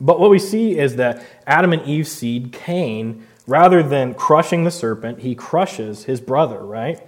But 0.00 0.20
what 0.20 0.30
we 0.30 0.38
see 0.38 0.78
is 0.78 0.96
that 0.96 1.24
Adam 1.46 1.72
and 1.72 1.82
Eve's 1.82 2.12
seed, 2.12 2.52
Cain, 2.52 3.26
rather 3.46 3.82
than 3.82 4.14
crushing 4.14 4.64
the 4.64 4.70
serpent, 4.70 5.20
he 5.20 5.34
crushes 5.34 6.04
his 6.04 6.20
brother, 6.20 6.64
right? 6.64 7.00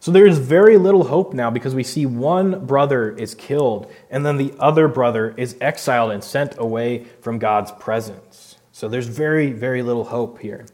So 0.00 0.12
there 0.12 0.26
is 0.26 0.38
very 0.38 0.76
little 0.76 1.04
hope 1.04 1.32
now 1.32 1.50
because 1.50 1.74
we 1.74 1.82
see 1.82 2.06
one 2.06 2.66
brother 2.66 3.10
is 3.10 3.34
killed 3.34 3.90
and 4.10 4.24
then 4.24 4.36
the 4.36 4.54
other 4.58 4.86
brother 4.86 5.34
is 5.36 5.56
exiled 5.60 6.12
and 6.12 6.22
sent 6.22 6.56
away 6.58 7.04
from 7.20 7.38
God's 7.38 7.72
presence. 7.72 8.58
So 8.70 8.88
there's 8.88 9.08
very, 9.08 9.52
very 9.52 9.82
little 9.82 10.04
hope 10.04 10.38
here. 10.38 10.66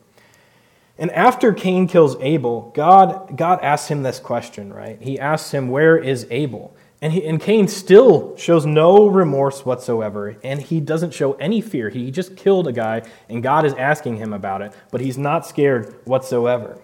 And 0.99 1.11
after 1.11 1.53
Cain 1.53 1.89
kills 1.89 2.17
Abel, 2.21 2.71
God, 2.75 3.37
God 3.37 3.61
asks 3.63 3.89
him 3.89 4.03
this 4.03 4.21
question, 4.21 4.73
right? 4.73 5.01
He 5.01 5.19
asks 5.19 5.51
him, 5.51 5.69
Where 5.69 5.97
is 5.97 6.27
Abel? 6.31 6.77
And, 7.05 7.13
he, 7.13 7.27
and 7.27 7.39
Cain 7.39 7.69
still 7.69 8.35
shows 8.39 8.65
no 8.65 9.09
remorse 9.09 9.67
whatsoever, 9.67 10.39
and 10.43 10.59
he 10.59 10.81
doesn't 10.81 11.13
show 11.13 11.35
any 11.35 11.61
fear. 11.61 11.91
He 11.91 12.11
just 12.11 12.35
killed 12.35 12.67
a 12.67 12.73
guy, 12.73 13.03
and 13.29 13.43
God 13.43 13.67
is 13.67 13.75
asking 13.75 14.17
him 14.17 14.33
about 14.33 14.63
it, 14.63 14.73
but 14.91 15.03
he's 15.03 15.19
not 15.19 15.47
scared 15.47 15.95
whatsoever. 16.07 16.81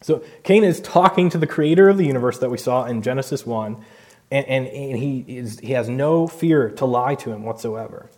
So 0.00 0.24
Cain 0.44 0.64
is 0.64 0.80
talking 0.80 1.28
to 1.28 1.36
the 1.36 1.46
creator 1.46 1.90
of 1.90 1.98
the 1.98 2.06
universe 2.06 2.38
that 2.38 2.48
we 2.48 2.56
saw 2.56 2.86
in 2.86 3.02
Genesis 3.02 3.44
1, 3.44 3.84
and, 4.30 4.46
and, 4.46 4.66
and 4.66 4.96
he, 4.96 5.26
is, 5.28 5.58
he 5.58 5.72
has 5.72 5.90
no 5.90 6.26
fear 6.26 6.70
to 6.70 6.86
lie 6.86 7.14
to 7.16 7.30
him 7.30 7.42
whatsoever. 7.42 8.08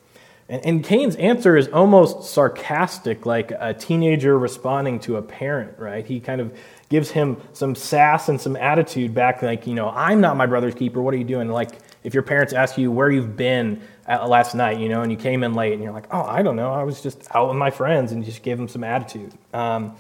And, 0.49 0.64
and 0.64 0.85
Cain's 0.85 1.16
answer 1.16 1.56
is 1.56 1.66
almost 1.66 2.33
sarcastic, 2.33 3.26
like 3.26 3.50
a 3.50 3.75
teenager 3.75 4.38
responding 4.38 5.00
to 5.00 5.16
a 5.16 5.23
parent, 5.23 5.76
right? 5.76 6.06
He 6.06 6.21
kind 6.21 6.40
of 6.40 6.56
gives 6.88 7.11
him 7.11 7.37
some 7.52 7.75
sass 7.75 8.28
and 8.28 8.40
some 8.40 8.57
attitude 8.57 9.12
back, 9.12 9.43
like, 9.43 9.66
you 9.66 9.75
know, 9.75 9.88
I'm 9.88 10.21
not 10.21 10.37
my 10.37 10.47
brother's 10.47 10.75
keeper. 10.75 11.02
What 11.02 11.14
are 11.14 11.16
you 11.16 11.25
doing? 11.25 11.49
Like, 11.49 11.78
if 12.05 12.14
your 12.14 12.23
parents 12.23 12.52
ask 12.52 12.78
you 12.78 12.93
where 12.93 13.11
you've 13.11 13.37
been 13.37 13.83
last 14.07 14.55
night, 14.55 14.78
you 14.78 14.88
know, 14.88 15.02
and 15.02 15.11
you 15.11 15.19
came 15.19 15.43
in 15.43 15.55
late, 15.55 15.73
and 15.73 15.83
you're 15.83 15.93
like, 15.93 16.07
oh, 16.12 16.23
I 16.23 16.43
don't 16.43 16.55
know. 16.55 16.73
I 16.73 16.85
was 16.85 17.00
just 17.00 17.26
out 17.35 17.49
with 17.49 17.57
my 17.57 17.71
friends, 17.71 18.12
and 18.12 18.25
just 18.25 18.43
gave 18.43 18.59
him 18.59 18.69
some 18.69 18.85
attitude. 18.85 19.33
Um, 19.52 19.97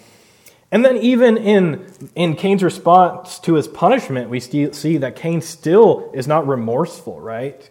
and 0.70 0.84
then, 0.84 0.96
even 0.98 1.36
in, 1.36 1.92
in 2.14 2.36
Cain's 2.36 2.62
response 2.62 3.40
to 3.40 3.54
his 3.54 3.66
punishment, 3.66 4.30
we 4.30 4.38
see 4.38 4.96
that 4.98 5.16
Cain 5.16 5.40
still 5.40 6.10
is 6.14 6.28
not 6.28 6.46
remorseful, 6.46 7.20
right? 7.20 7.68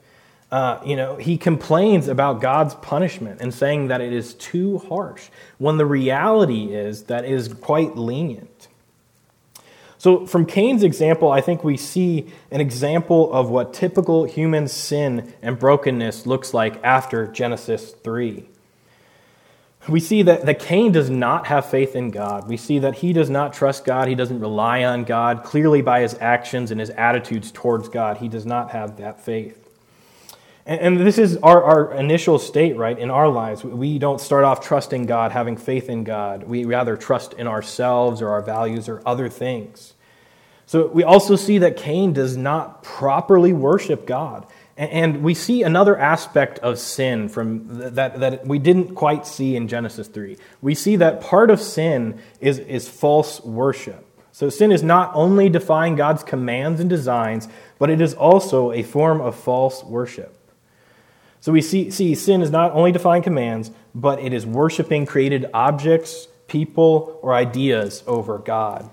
Uh, 0.51 0.79
you 0.85 0.95
know, 0.95 1.15
he 1.15 1.37
complains 1.37 2.07
about 2.07 2.41
God's 2.41 2.75
punishment 2.75 3.41
and 3.41 3.53
saying 3.53 3.87
that 3.87 4.01
it 4.01 4.13
is 4.13 4.33
too 4.33 4.79
harsh, 4.89 5.29
when 5.57 5.77
the 5.77 5.85
reality 5.85 6.73
is 6.73 7.03
that 7.03 7.25
it 7.25 7.31
is 7.31 7.53
quite 7.53 7.95
lenient. 7.95 8.67
So, 10.05 10.27
from 10.27 10.45
Cain's 10.45 10.83
example, 10.83 11.31
I 11.31 11.41
think 11.41 11.63
we 11.63 11.77
see 11.77 12.27
an 12.51 12.61
example 12.61 13.33
of 13.33 13.49
what 13.49 13.73
typical 13.73 14.25
human 14.25 14.67
sin 14.67 15.33
and 15.41 15.57
brokenness 15.57 16.27
looks 16.27 16.53
like 16.53 16.79
after 16.83 17.25
Genesis 17.25 17.89
3 17.89 18.47
we 19.89 19.99
see 19.99 20.21
that, 20.21 20.45
that 20.45 20.59
Cain 20.59 20.91
does 20.91 21.09
not 21.09 21.47
have 21.47 21.67
faith 21.67 21.95
in 21.95 22.11
God. 22.11 22.47
We 22.47 22.57
see 22.57 22.79
that 22.79 22.95
he 22.95 23.13
does 23.13 23.31
not 23.31 23.53
trust 23.53 23.83
God. 23.83 24.07
He 24.07 24.15
doesn't 24.15 24.39
rely 24.39 24.83
on 24.83 25.05
God. 25.05 25.43
Clearly, 25.43 25.81
by 25.81 26.01
his 26.01 26.15
actions 26.19 26.69
and 26.69 26.79
his 26.79 26.91
attitudes 26.91 27.51
towards 27.51 27.89
God, 27.89 28.17
he 28.17 28.27
does 28.27 28.45
not 28.45 28.71
have 28.71 28.97
that 28.97 29.21
faith. 29.21 29.69
And, 30.67 30.81
and 30.81 30.99
this 30.99 31.17
is 31.17 31.37
our, 31.37 31.63
our 31.63 31.93
initial 31.93 32.37
state, 32.39 32.77
right, 32.77 32.97
in 32.97 33.09
our 33.09 33.27
lives. 33.27 33.63
We 33.63 33.99
don't 33.99 34.21
start 34.21 34.43
off 34.43 34.61
trusting 34.61 35.07
God, 35.07 35.31
having 35.31 35.57
faith 35.57 35.89
in 35.89 36.03
God. 36.03 36.43
We 36.43 36.65
rather 36.65 36.95
trust 36.95 37.33
in 37.33 37.47
ourselves 37.47 38.21
or 38.21 38.29
our 38.29 38.41
values 38.41 38.87
or 38.87 39.01
other 39.05 39.29
things. 39.29 39.94
So 40.65 40.87
we 40.87 41.03
also 41.03 41.35
see 41.35 41.59
that 41.59 41.77
Cain 41.77 42.13
does 42.13 42.35
not 42.35 42.83
properly 42.83 43.53
worship 43.53 44.05
God. 44.05 44.47
And 44.77 45.23
we 45.23 45.33
see 45.33 45.63
another 45.63 45.97
aspect 45.97 46.59
of 46.59 46.79
sin 46.79 47.29
from 47.29 47.93
that, 47.95 48.19
that 48.19 48.45
we 48.45 48.59
didn't 48.59 48.95
quite 48.95 49.25
see 49.25 49.55
in 49.55 49.69
Genesis 49.69 50.07
3. 50.09 50.37
We 50.61 50.75
see 50.75 50.97
that 50.97 51.21
part 51.21 51.49
of 51.49 51.61
sin 51.61 52.19
is, 52.41 52.59
is 52.59 52.89
false 52.89 53.39
worship. 53.41 54.05
So 54.33 54.49
sin 54.49 54.73
is 54.73 54.83
not 54.83 55.11
only 55.15 55.47
defying 55.47 55.95
God's 55.95 56.23
commands 56.23 56.81
and 56.81 56.89
designs, 56.89 57.47
but 57.79 57.89
it 57.89 58.01
is 58.01 58.13
also 58.13 58.73
a 58.73 58.83
form 58.83 59.21
of 59.21 59.37
false 59.37 59.81
worship. 59.81 60.35
So 61.39 61.53
we 61.53 61.61
see, 61.61 61.89
see 61.89 62.15
sin 62.15 62.41
is 62.41 62.51
not 62.51 62.73
only 62.73 62.91
defying 62.91 63.23
commands, 63.23 63.71
but 63.93 64.19
it 64.19 64.33
is 64.33 64.45
worshiping 64.45 65.05
created 65.05 65.49
objects, 65.53 66.27
people, 66.47 67.17
or 67.21 67.33
ideas 67.33 68.03
over 68.07 68.39
God. 68.39 68.89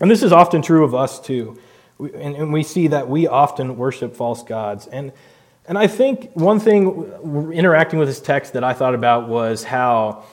And 0.00 0.10
this 0.10 0.22
is 0.22 0.32
often 0.32 0.62
true 0.62 0.84
of 0.84 0.94
us 0.94 1.20
too 1.20 1.58
and, 2.10 2.36
and 2.36 2.52
we 2.52 2.62
see 2.62 2.88
that 2.88 3.08
we 3.08 3.26
often 3.26 3.76
worship 3.76 4.16
false 4.16 4.42
gods. 4.42 4.86
And, 4.86 5.12
and 5.66 5.78
I 5.78 5.86
think 5.86 6.30
one 6.34 6.60
thing 6.60 7.52
interacting 7.52 7.98
with 7.98 8.08
this 8.08 8.20
text 8.20 8.54
that 8.54 8.64
I 8.64 8.72
thought 8.72 8.94
about 8.94 9.28
was 9.28 9.64
how 9.64 10.24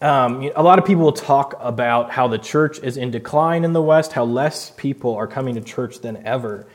um, 0.00 0.50
a 0.54 0.62
lot 0.62 0.78
of 0.78 0.84
people 0.84 1.04
will 1.04 1.12
talk 1.12 1.54
about 1.58 2.10
how 2.10 2.28
the 2.28 2.38
church 2.38 2.78
is 2.80 2.96
in 2.96 3.10
decline 3.10 3.64
in 3.64 3.72
the 3.72 3.82
West, 3.82 4.12
how 4.12 4.24
less 4.24 4.70
people 4.70 5.16
are 5.16 5.26
coming 5.26 5.56
to 5.56 5.60
church 5.60 6.00
than 6.00 6.24
ever. 6.24 6.66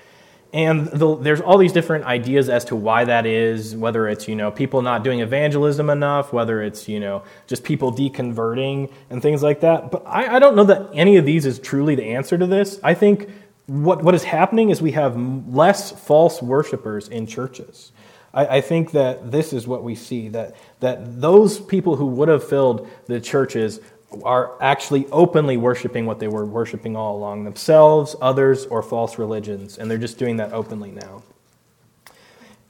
And 0.53 0.85
the, 0.87 1.15
there's 1.15 1.41
all 1.41 1.57
these 1.57 1.73
different 1.73 2.05
ideas 2.05 2.47
as 2.47 2.63
to 2.65 2.75
why 2.75 3.05
that 3.05 3.25
is, 3.25 3.75
whether 3.75 4.07
it's, 4.07 4.27
you 4.27 4.35
know, 4.35 4.51
people 4.51 4.83
not 4.83 5.03
doing 5.03 5.19
evangelism 5.19 5.89
enough, 5.89 6.31
whether 6.31 6.61
it's, 6.61 6.87
you 6.87 6.99
know, 6.99 7.23
just 7.47 7.63
people 7.63 7.91
deconverting 7.91 8.93
and 9.09 9.19
things 9.19 9.41
like 9.41 9.61
that. 9.61 9.89
But 9.89 10.03
I, 10.05 10.35
I 10.35 10.39
don't 10.39 10.55
know 10.55 10.65
that 10.65 10.91
any 10.93 11.17
of 11.17 11.25
these 11.25 11.47
is 11.47 11.57
truly 11.57 11.95
the 11.95 12.03
answer 12.03 12.37
to 12.37 12.45
this. 12.45 12.79
I 12.83 12.93
think 12.93 13.31
what, 13.65 14.03
what 14.03 14.13
is 14.13 14.23
happening 14.23 14.69
is 14.69 14.79
we 14.79 14.91
have 14.91 15.17
less 15.17 15.91
false 15.91 16.39
worshipers 16.39 17.07
in 17.07 17.25
churches. 17.25 17.91
I, 18.31 18.57
I, 18.57 18.61
think 18.61 18.91
that 18.91 19.31
this 19.31 19.53
is 19.53 19.65
what 19.67 19.83
we 19.83 19.95
see 19.95 20.29
that, 20.29 20.55
that 20.81 21.21
those 21.21 21.59
people 21.59 21.95
who 21.95 22.07
would 22.07 22.27
have 22.27 22.47
filled 22.47 22.87
the 23.07 23.19
churches 23.19 23.79
are 24.23 24.61
actually 24.61 25.07
openly 25.11 25.57
worshiping 25.57 26.05
what 26.05 26.19
they 26.19 26.27
were 26.27 26.45
worshiping 26.45 26.95
all 26.95 27.15
along 27.15 27.43
themselves, 27.43 28.15
others, 28.21 28.65
or 28.65 28.81
false 28.81 29.17
religions, 29.17 29.77
and 29.77 29.89
they're 29.89 29.97
just 29.97 30.17
doing 30.17 30.37
that 30.37 30.53
openly 30.53 30.91
now. 30.91 31.23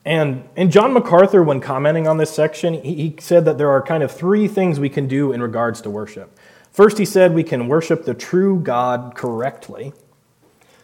And, 0.06 0.48
and 0.58 0.72
John 0.72 0.94
MacArthur, 0.94 1.44
when 1.44 1.62
commenting 1.62 2.08
on 2.08 2.18
this 2.18 2.30
section, 2.30 2.74
he, 2.74 2.96
he 2.96 3.16
said 3.20 3.46
that 3.46 3.58
there 3.58 3.72
are 3.72 3.82
kind 3.82 4.04
of 4.04 4.12
three 4.12 4.48
things 4.48 4.80
we 4.80 4.90
can 4.90 5.08
do 5.08 5.32
in 5.32 5.42
regards 5.42 5.82
to 5.82 5.90
worship. 5.90 6.38
First, 6.72 6.98
he 6.98 7.06
said 7.06 7.34
we 7.34 7.44
can 7.44 7.68
worship 7.68 8.04
the 8.04 8.14
true 8.14 8.60
God 8.60 9.14
correctly. 9.16 9.94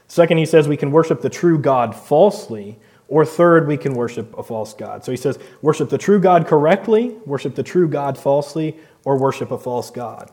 Second, 0.07 0.37
he 0.37 0.45
says 0.45 0.67
we 0.67 0.77
can 0.77 0.91
worship 0.91 1.21
the 1.21 1.29
true 1.29 1.57
God 1.57 1.95
falsely. 1.95 2.79
Or 3.09 3.25
third, 3.25 3.67
we 3.67 3.75
can 3.75 3.95
worship 3.95 4.37
a 4.37 4.43
false 4.43 4.73
God. 4.73 5.03
So 5.03 5.11
he 5.11 5.17
says 5.17 5.39
worship 5.63 5.89
the 5.89 5.97
true 5.97 6.19
God 6.19 6.45
correctly, 6.45 7.15
worship 7.25 7.55
the 7.55 7.63
true 7.63 7.87
God 7.87 8.17
falsely, 8.17 8.77
or 9.03 9.17
worship 9.17 9.49
a 9.49 9.57
false 9.57 9.89
God. 9.89 10.31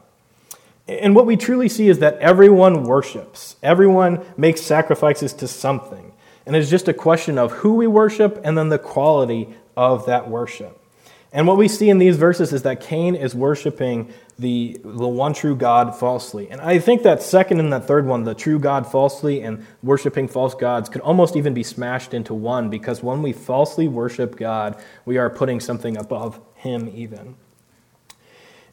And 0.89 1.17
what 1.17 1.27
we 1.27 1.37
truly 1.37 1.69
see 1.69 1.89
is 1.89 1.99
that 1.99 2.19
everyone 2.19 2.85
worships, 2.85 3.57
everyone 3.63 4.25
makes 4.37 4.61
sacrifices 4.61 5.33
to 5.35 5.49
something. 5.49 6.13
And 6.47 6.55
it's 6.55 6.71
just 6.71 6.87
a 6.87 6.95
question 6.95 7.39
of 7.39 7.51
who 7.51 7.75
we 7.75 7.89
worship 7.89 8.41
and 8.45 8.57
then 8.57 8.69
the 8.69 8.79
quality 8.79 9.49
of 9.77 10.07
that 10.07 10.29
worship. 10.29 10.81
And 11.33 11.47
what 11.47 11.57
we 11.57 11.67
see 11.67 11.91
in 11.91 11.99
these 11.99 12.17
verses 12.17 12.53
is 12.53 12.63
that 12.63 12.81
Cain 12.81 13.17
is 13.17 13.35
worshiping 13.35 14.13
the, 14.39 14.81
the 14.85 15.09
one 15.09 15.35
true 15.35 15.57
God 15.57 15.95
falsely. 15.95 16.49
And 16.51 16.61
I 16.61 16.79
think 16.79 17.03
that 17.03 17.21
second 17.21 17.59
and 17.59 17.73
that 17.73 17.87
third 17.87 18.07
one, 18.07 18.23
the 18.23 18.35
true 18.35 18.59
God 18.59 18.91
falsely 18.91 19.43
and 19.43 19.67
worshiping 19.83 20.29
false 20.29 20.55
gods, 20.55 20.89
could 20.89 21.03
almost 21.03 21.37
even 21.37 21.53
be 21.53 21.65
smashed 21.65 22.15
into 22.15 22.33
one 22.33 22.71
because 22.71 23.03
when 23.03 23.23
we 23.23 23.33
falsely 23.33 23.89
worship 23.89 24.37
God, 24.37 24.81
we 25.05 25.19
are 25.19 25.29
putting 25.29 25.59
something 25.59 25.97
above 25.97 26.41
Him 26.55 26.91
even. 26.95 27.35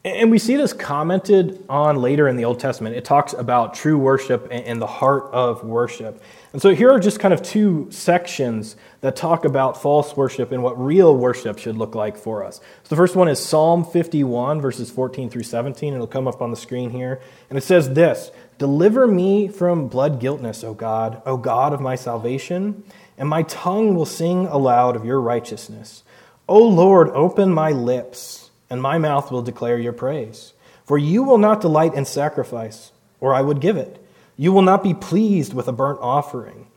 And 0.05 0.29
we 0.29 0.37
see 0.37 0.57
this 0.57 0.73
commented 0.73 1.63
on 1.69 1.95
later 1.95 2.27
in 2.27 2.35
the 2.35 2.43
Old 2.43 2.59
Testament. 2.59 2.97
It 2.97 3.05
talks 3.05 3.31
about 3.31 3.73
true 3.73 3.97
worship 3.97 4.49
and 4.51 4.81
the 4.81 4.87
heart 4.87 5.29
of 5.31 5.63
worship. 5.63 6.21
And 6.51 6.61
so 6.61 6.75
here 6.75 6.91
are 6.91 6.99
just 6.99 7.21
kind 7.21 7.33
of 7.33 7.41
two 7.41 7.87
sections 7.89 8.75
that 8.99 9.15
talk 9.15 9.45
about 9.45 9.81
false 9.81 10.17
worship 10.17 10.51
and 10.51 10.61
what 10.61 10.77
real 10.77 11.15
worship 11.15 11.57
should 11.57 11.77
look 11.77 11.95
like 11.95 12.17
for 12.17 12.43
us. 12.43 12.57
So 12.57 12.89
the 12.89 12.97
first 12.97 13.15
one 13.15 13.29
is 13.29 13.39
Psalm 13.39 13.85
51, 13.85 14.59
verses 14.59 14.91
14 14.91 15.29
through 15.29 15.43
17. 15.43 15.93
It'll 15.93 16.05
come 16.05 16.27
up 16.27 16.41
on 16.41 16.51
the 16.51 16.57
screen 16.57 16.89
here. 16.89 17.21
And 17.49 17.57
it 17.57 17.63
says 17.63 17.93
this 17.93 18.29
Deliver 18.57 19.07
me 19.07 19.47
from 19.47 19.87
blood 19.87 20.19
guiltness, 20.19 20.65
O 20.65 20.73
God, 20.73 21.21
O 21.25 21.37
God 21.37 21.71
of 21.71 21.79
my 21.79 21.95
salvation, 21.95 22.83
and 23.17 23.29
my 23.29 23.43
tongue 23.43 23.95
will 23.95 24.05
sing 24.05 24.47
aloud 24.47 24.97
of 24.97 25.05
your 25.05 25.21
righteousness. 25.21 26.03
O 26.49 26.61
Lord, 26.61 27.07
open 27.11 27.53
my 27.53 27.71
lips 27.71 28.51
and 28.69 28.81
my 28.81 28.97
mouth 28.97 29.31
will 29.31 29.41
declare 29.41 29.77
your 29.77 29.93
praise. 29.93 30.53
For 30.85 30.97
you 30.97 31.23
will 31.23 31.37
not 31.37 31.61
delight 31.61 31.93
in 31.93 32.05
sacrifice, 32.05 32.91
or 33.19 33.33
I 33.33 33.41
would 33.41 33.61
give 33.61 33.77
it. 33.77 34.03
You 34.35 34.51
will 34.51 34.61
not 34.61 34.83
be 34.83 34.93
pleased 34.93 35.53
with 35.53 35.67
a 35.67 35.71
burnt 35.71 35.99
offering. 36.01 36.67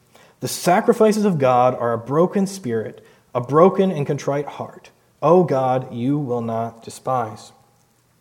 The 0.40 0.48
sacrifices 0.48 1.24
of 1.24 1.38
God 1.38 1.74
are 1.74 1.92
a 1.92 1.98
broken 1.98 2.46
spirit, 2.46 3.04
a 3.34 3.40
broken 3.40 3.90
and 3.90 4.06
contrite 4.06 4.46
heart. 4.46 4.90
O 5.22 5.44
God, 5.44 5.92
you 5.92 6.18
will 6.18 6.42
not 6.42 6.82
despise. 6.82 7.52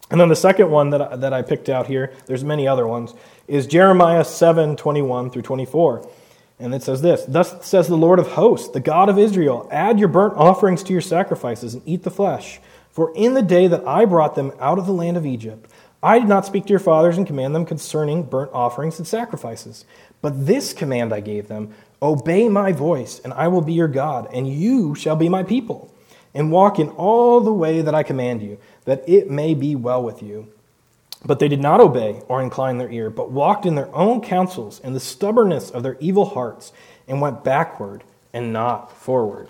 And 0.09 0.19
then 0.19 0.29
the 0.29 0.35
second 0.35 0.69
one 0.69 0.91
that 0.91 1.01
I, 1.01 1.15
that 1.17 1.33
I 1.33 1.41
picked 1.41 1.67
out 1.67 1.87
here, 1.87 2.13
there's 2.25 2.43
many 2.43 2.67
other 2.67 2.87
ones, 2.87 3.13
is 3.47 3.67
Jeremiah 3.67 4.23
7 4.23 4.75
21 4.75 5.29
through 5.29 5.41
24. 5.41 6.09
And 6.59 6.73
it 6.73 6.83
says 6.83 7.01
this 7.01 7.25
Thus 7.27 7.65
says 7.65 7.87
the 7.87 7.97
Lord 7.97 8.19
of 8.19 8.29
hosts, 8.29 8.69
the 8.69 8.79
God 8.79 9.09
of 9.09 9.19
Israel, 9.19 9.67
add 9.71 9.99
your 9.99 10.07
burnt 10.07 10.35
offerings 10.35 10.83
to 10.83 10.93
your 10.93 11.01
sacrifices 11.01 11.73
and 11.73 11.83
eat 11.85 12.03
the 12.03 12.11
flesh. 12.11 12.59
For 12.95 13.11
in 13.13 13.33
the 13.33 13.41
day 13.41 13.67
that 13.67 13.85
I 13.85 14.05
brought 14.05 14.35
them 14.35 14.53
out 14.57 14.79
of 14.79 14.85
the 14.85 14.93
land 14.93 15.17
of 15.17 15.25
Egypt, 15.25 15.69
I 16.01 16.17
did 16.17 16.29
not 16.29 16.45
speak 16.45 16.63
to 16.63 16.69
your 16.69 16.79
fathers 16.79 17.17
and 17.17 17.27
command 17.27 17.53
them 17.53 17.65
concerning 17.65 18.23
burnt 18.23 18.51
offerings 18.53 18.99
and 18.99 19.05
sacrifices. 19.05 19.83
But 20.21 20.45
this 20.45 20.71
command 20.71 21.13
I 21.13 21.19
gave 21.19 21.49
them 21.49 21.73
Obey 22.01 22.47
my 22.47 22.71
voice, 22.71 23.19
and 23.19 23.33
I 23.33 23.49
will 23.49 23.59
be 23.59 23.73
your 23.73 23.89
God, 23.89 24.29
and 24.31 24.47
you 24.47 24.95
shall 24.95 25.17
be 25.17 25.27
my 25.27 25.43
people, 25.43 25.93
and 26.33 26.53
walk 26.53 26.79
in 26.79 26.87
all 26.91 27.41
the 27.41 27.51
way 27.51 27.81
that 27.81 27.93
I 27.93 28.01
command 28.03 28.41
you, 28.41 28.59
that 28.85 29.03
it 29.09 29.29
may 29.29 29.55
be 29.55 29.75
well 29.75 30.01
with 30.01 30.23
you. 30.23 30.47
But 31.25 31.39
they 31.39 31.49
did 31.49 31.61
not 31.61 31.81
obey 31.81 32.21
or 32.29 32.41
incline 32.41 32.77
their 32.77 32.91
ear, 32.91 33.09
but 33.09 33.29
walked 33.29 33.65
in 33.65 33.75
their 33.75 33.93
own 33.93 34.21
counsels 34.21 34.79
and 34.79 34.95
the 34.95 35.01
stubbornness 35.01 35.69
of 35.69 35.83
their 35.83 35.97
evil 35.99 36.25
hearts, 36.27 36.71
and 37.09 37.19
went 37.19 37.43
backward 37.43 38.05
and 38.31 38.53
not 38.53 38.89
forward. 38.89 39.49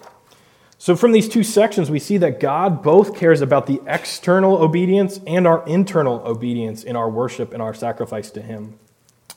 So, 0.85 0.95
from 0.95 1.13
these 1.13 1.27
two 1.27 1.41
sections, 1.41 1.89
we 1.89 1.97
see 1.97 2.17
that 2.17 2.39
God 2.39 2.83
both 2.83 3.15
cares 3.15 3.41
about 3.41 3.65
the 3.65 3.81
external 3.87 4.57
obedience 4.57 5.19
and 5.25 5.47
our 5.47 5.65
internal 5.65 6.21
obedience 6.23 6.83
in 6.83 6.95
our 6.95 7.09
worship 7.09 7.53
and 7.53 7.59
our 7.59 7.73
sacrifice 7.73 8.29
to 8.29 8.39
Him. 8.39 8.77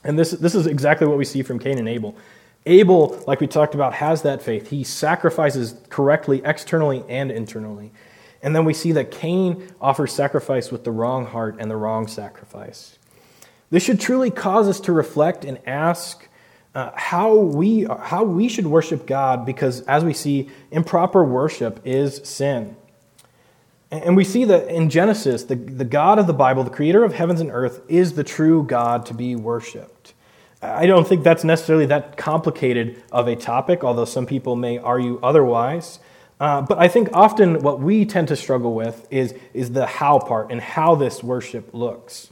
And 0.03 0.19
this, 0.19 0.29
this 0.29 0.53
is 0.53 0.67
exactly 0.67 1.07
what 1.07 1.17
we 1.17 1.25
see 1.25 1.41
from 1.41 1.57
Cain 1.57 1.79
and 1.79 1.89
Abel. 1.89 2.15
Abel, 2.67 3.19
like 3.25 3.39
we 3.39 3.47
talked 3.47 3.73
about, 3.73 3.95
has 3.95 4.21
that 4.21 4.43
faith. 4.43 4.69
He 4.69 4.83
sacrifices 4.83 5.75
correctly, 5.89 6.43
externally 6.45 7.03
and 7.09 7.31
internally. 7.31 7.93
And 8.43 8.55
then 8.55 8.63
we 8.63 8.75
see 8.75 8.91
that 8.91 9.09
Cain 9.09 9.73
offers 9.81 10.13
sacrifice 10.13 10.71
with 10.71 10.83
the 10.83 10.91
wrong 10.91 11.25
heart 11.25 11.55
and 11.57 11.71
the 11.71 11.77
wrong 11.77 12.05
sacrifice. 12.05 12.99
This 13.71 13.81
should 13.81 13.99
truly 13.99 14.29
cause 14.29 14.67
us 14.67 14.79
to 14.81 14.93
reflect 14.93 15.45
and 15.45 15.57
ask 15.65 16.28
uh, 16.75 16.91
how, 16.95 17.35
we, 17.35 17.83
how 17.83 18.23
we 18.23 18.47
should 18.47 18.67
worship 18.67 19.07
God 19.07 19.45
because, 19.45 19.81
as 19.81 20.03
we 20.03 20.13
see, 20.13 20.49
improper 20.71 21.23
worship 21.23 21.79
is 21.83 22.21
sin. 22.23 22.75
And 23.91 24.15
we 24.15 24.23
see 24.23 24.45
that 24.45 24.67
in 24.67 24.89
Genesis, 24.89 25.43
the, 25.43 25.55
the 25.55 25.85
God 25.85 26.19
of 26.19 26.27
the 26.27 26.33
Bible, 26.33 26.63
the 26.63 26.69
creator 26.69 27.03
of 27.03 27.13
heavens 27.13 27.41
and 27.41 27.49
earth, 27.51 27.81
is 27.87 28.13
the 28.13 28.23
true 28.23 28.63
God 28.63 29.05
to 29.07 29.15
be 29.15 29.35
worshiped. 29.35 30.13
I 30.61 30.85
don't 30.85 31.07
think 31.07 31.23
that's 31.23 31.43
necessarily 31.43 31.87
that 31.87 32.17
complicated 32.17 33.01
of 33.11 33.27
a 33.27 33.35
topic, 33.35 33.83
although 33.83 34.05
some 34.05 34.25
people 34.25 34.55
may 34.55 34.77
argue 34.77 35.19
otherwise. 35.23 35.99
Uh, 36.39 36.61
but 36.61 36.77
I 36.77 36.87
think 36.87 37.09
often 37.13 37.61
what 37.61 37.79
we 37.79 38.05
tend 38.05 38.27
to 38.27 38.35
struggle 38.35 38.73
with 38.73 39.07
is, 39.09 39.33
is 39.53 39.71
the 39.71 39.85
how 39.85 40.19
part 40.19 40.51
and 40.51 40.61
how 40.61 40.95
this 40.95 41.23
worship 41.23 41.73
looks. 41.73 42.29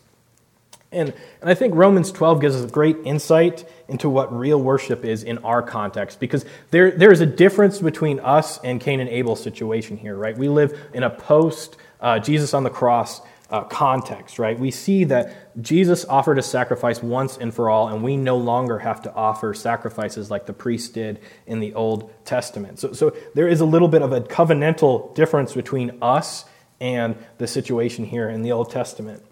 And, 0.92 1.14
and 1.42 1.50
I 1.50 1.54
think 1.54 1.76
Romans 1.76 2.12
12 2.12 2.40
gives 2.40 2.56
us 2.56 2.72
great 2.72 2.98
insight 3.04 3.70
into 3.90 4.10
what 4.10 4.34
real 4.34 4.62
worship 4.62 5.04
is 5.04 5.24
in 5.24 5.38
our 5.40 5.62
context 5.62 6.20
because 6.20 6.46
there, 6.72 6.92
there 6.92 7.12
is 7.12 7.20
a 7.20 7.26
difference 7.26 7.80
between 7.80 8.20
us 8.22 8.58
and 8.64 8.80
Cain 8.80 9.02
and 9.02 9.10
Abel's 9.10 9.44
situation 9.44 9.98
here, 9.98 10.16
right? 10.16 10.38
We 10.38 10.48
live 10.48 10.80
in 10.94 11.04
a 11.04 11.10
post 11.10 11.76
uh, 12.00 12.20
Jesus 12.20 12.54
on 12.54 12.64
the 12.64 12.70
cross 12.70 13.22
uh, 13.50 13.64
context, 13.64 14.40
right? 14.40 14.58
We 14.58 14.72
see 14.72 15.06
that 15.06 15.62
Jesus 15.62 16.06
offered 16.06 16.38
a 16.38 16.44
sacrifice 16.44 17.02
once 17.02 17.38
and 17.38 17.54
for 17.54 17.70
all, 17.70 17.88
and 17.88 18.04
we 18.04 18.18
no 18.18 18.38
longer 18.38 18.80
have 18.80 19.02
to 19.04 19.14
offer 19.14 19.54
sacrifices 19.54 20.30
like 20.30 20.46
the 20.46 20.54
priests 20.54 20.90
did 20.90 21.20
in 21.46 21.60
the 21.60 21.74
Old 21.74 22.14
Testament. 22.26 22.80
So, 22.80 22.92
so 22.94 23.16
there 23.36 23.48
is 23.48 23.62
a 23.62 23.66
little 23.66 23.88
bit 23.88 24.02
of 24.02 24.12
a 24.12 24.22
covenantal 24.22 25.16
difference 25.16 25.54
between 25.54 25.98
us 26.02 26.46
and 26.80 27.16
the 27.38 27.48
situation 27.48 28.06
here 28.06 28.30
in 28.30 28.42
the 28.42 28.52
Old 28.52 28.70
Testament. 28.70 29.24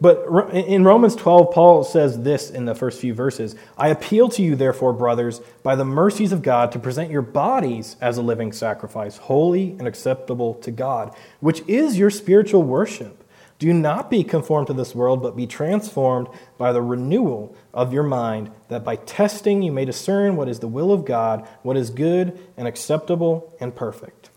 But 0.00 0.54
in 0.54 0.84
Romans 0.84 1.16
12, 1.16 1.52
Paul 1.52 1.82
says 1.82 2.22
this 2.22 2.50
in 2.50 2.66
the 2.66 2.74
first 2.74 3.00
few 3.00 3.14
verses 3.14 3.56
I 3.76 3.88
appeal 3.88 4.28
to 4.30 4.42
you, 4.42 4.54
therefore, 4.54 4.92
brothers, 4.92 5.40
by 5.62 5.74
the 5.74 5.84
mercies 5.84 6.32
of 6.32 6.42
God, 6.42 6.70
to 6.72 6.78
present 6.78 7.10
your 7.10 7.22
bodies 7.22 7.96
as 8.00 8.16
a 8.16 8.22
living 8.22 8.52
sacrifice, 8.52 9.16
holy 9.16 9.70
and 9.72 9.88
acceptable 9.88 10.54
to 10.54 10.70
God, 10.70 11.14
which 11.40 11.62
is 11.66 11.98
your 11.98 12.10
spiritual 12.10 12.62
worship. 12.62 13.24
Do 13.58 13.72
not 13.72 14.08
be 14.08 14.22
conformed 14.22 14.68
to 14.68 14.72
this 14.72 14.94
world, 14.94 15.20
but 15.20 15.36
be 15.36 15.48
transformed 15.48 16.28
by 16.58 16.72
the 16.72 16.80
renewal 16.80 17.56
of 17.74 17.92
your 17.92 18.04
mind, 18.04 18.52
that 18.68 18.84
by 18.84 18.94
testing 18.94 19.62
you 19.62 19.72
may 19.72 19.84
discern 19.84 20.36
what 20.36 20.48
is 20.48 20.60
the 20.60 20.68
will 20.68 20.92
of 20.92 21.04
God, 21.04 21.48
what 21.62 21.76
is 21.76 21.90
good 21.90 22.38
and 22.56 22.68
acceptable 22.68 23.52
and 23.58 23.74
perfect. 23.74 24.27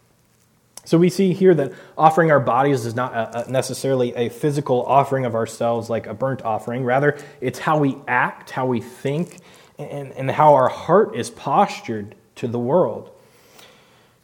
So 0.83 0.97
we 0.97 1.09
see 1.09 1.33
here 1.33 1.53
that 1.53 1.73
offering 1.97 2.31
our 2.31 2.39
bodies 2.39 2.85
is 2.85 2.95
not 2.95 3.49
necessarily 3.49 4.15
a 4.15 4.29
physical 4.29 4.83
offering 4.83 5.25
of 5.25 5.35
ourselves 5.35 5.89
like 5.89 6.07
a 6.07 6.13
burnt 6.13 6.43
offering. 6.43 6.83
Rather, 6.83 7.17
it's 7.39 7.59
how 7.59 7.77
we 7.77 7.97
act, 8.07 8.49
how 8.49 8.65
we 8.65 8.81
think, 8.81 9.37
and, 9.77 10.11
and 10.13 10.31
how 10.31 10.55
our 10.55 10.69
heart 10.69 11.15
is 11.15 11.29
postured 11.29 12.15
to 12.35 12.47
the 12.47 12.59
world. 12.59 13.11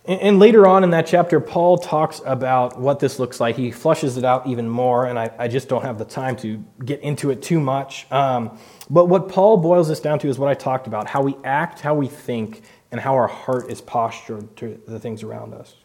And, 0.06 0.22
and, 0.22 0.40
later 0.40 0.66
on 0.66 0.84
in 0.84 0.92
that 0.92 1.06
chapter, 1.06 1.40
Paul 1.40 1.78
talks 1.78 2.22
about 2.26 2.80
what 2.80 3.00
this 3.00 3.20
looks 3.20 3.40
like. 3.40 3.58
He 3.58 3.72
flushes 3.72 4.16
it 4.18 4.24
out 4.24 4.48
even 4.48 4.70
more, 4.70 5.06
and 5.06 5.20
I, 5.20 5.30
I 5.38 5.48
just 5.50 5.68
don't 5.68 5.84
have 5.84 5.98
the 5.98 6.06
time 6.06 6.38
to 6.38 6.64
get 6.84 7.02
into 7.02 7.30
it 7.30 7.42
too 7.42 7.60
much. 7.60 8.10
Um, 8.12 8.58
but 8.90 9.06
what 9.06 9.28
Paul 9.28 9.58
boils 9.58 9.90
this 9.90 10.00
down 10.00 10.20
to 10.20 10.30
is 10.30 10.40
what 10.40 10.50
I 10.50 10.54
talked 10.54 10.88
about 10.88 11.10
how 11.10 11.22
we 11.22 11.36
act, 11.44 11.82
how 11.82 11.94
we 11.94 12.08
think, 12.08 12.64
and 12.90 13.02
how 13.02 13.16
our 13.16 13.28
heart 13.28 13.70
is 13.70 13.82
postured 13.82 14.56
to 14.58 14.82
the 14.88 15.00
things 15.00 15.24
around 15.24 15.54
us. 15.54 15.76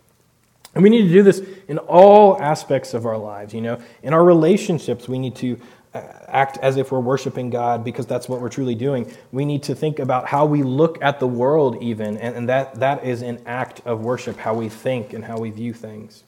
And 0.74 0.82
we 0.82 0.90
need 0.90 1.02
to 1.02 1.08
do 1.08 1.22
this 1.22 1.42
in 1.68 1.78
all 1.78 2.40
aspects 2.40 2.94
of 2.94 3.04
our 3.04 3.18
lives. 3.18 3.52
You 3.52 3.60
know, 3.60 3.82
in 4.02 4.14
our 4.14 4.24
relationships, 4.24 5.08
we 5.08 5.18
need 5.18 5.36
to 5.36 5.60
uh, 5.94 6.00
act 6.28 6.56
as 6.58 6.78
if 6.78 6.90
we're 6.90 7.00
worshiping 7.00 7.50
God 7.50 7.84
because 7.84 8.06
that's 8.06 8.28
what 8.28 8.40
we're 8.40 8.48
truly 8.48 8.74
doing. 8.74 9.12
We 9.32 9.44
need 9.44 9.62
to 9.64 9.74
think 9.74 9.98
about 9.98 10.26
how 10.26 10.46
we 10.46 10.62
look 10.62 11.02
at 11.02 11.20
the 11.20 11.26
world, 11.26 11.82
even, 11.82 12.16
and, 12.16 12.34
and 12.34 12.48
that, 12.48 12.76
that 12.76 13.04
is 13.04 13.20
an 13.20 13.42
act 13.44 13.82
of 13.84 14.00
worship, 14.00 14.38
how 14.38 14.54
we 14.54 14.70
think 14.70 15.12
and 15.12 15.24
how 15.24 15.38
we 15.38 15.50
view 15.50 15.74
things. 15.74 16.24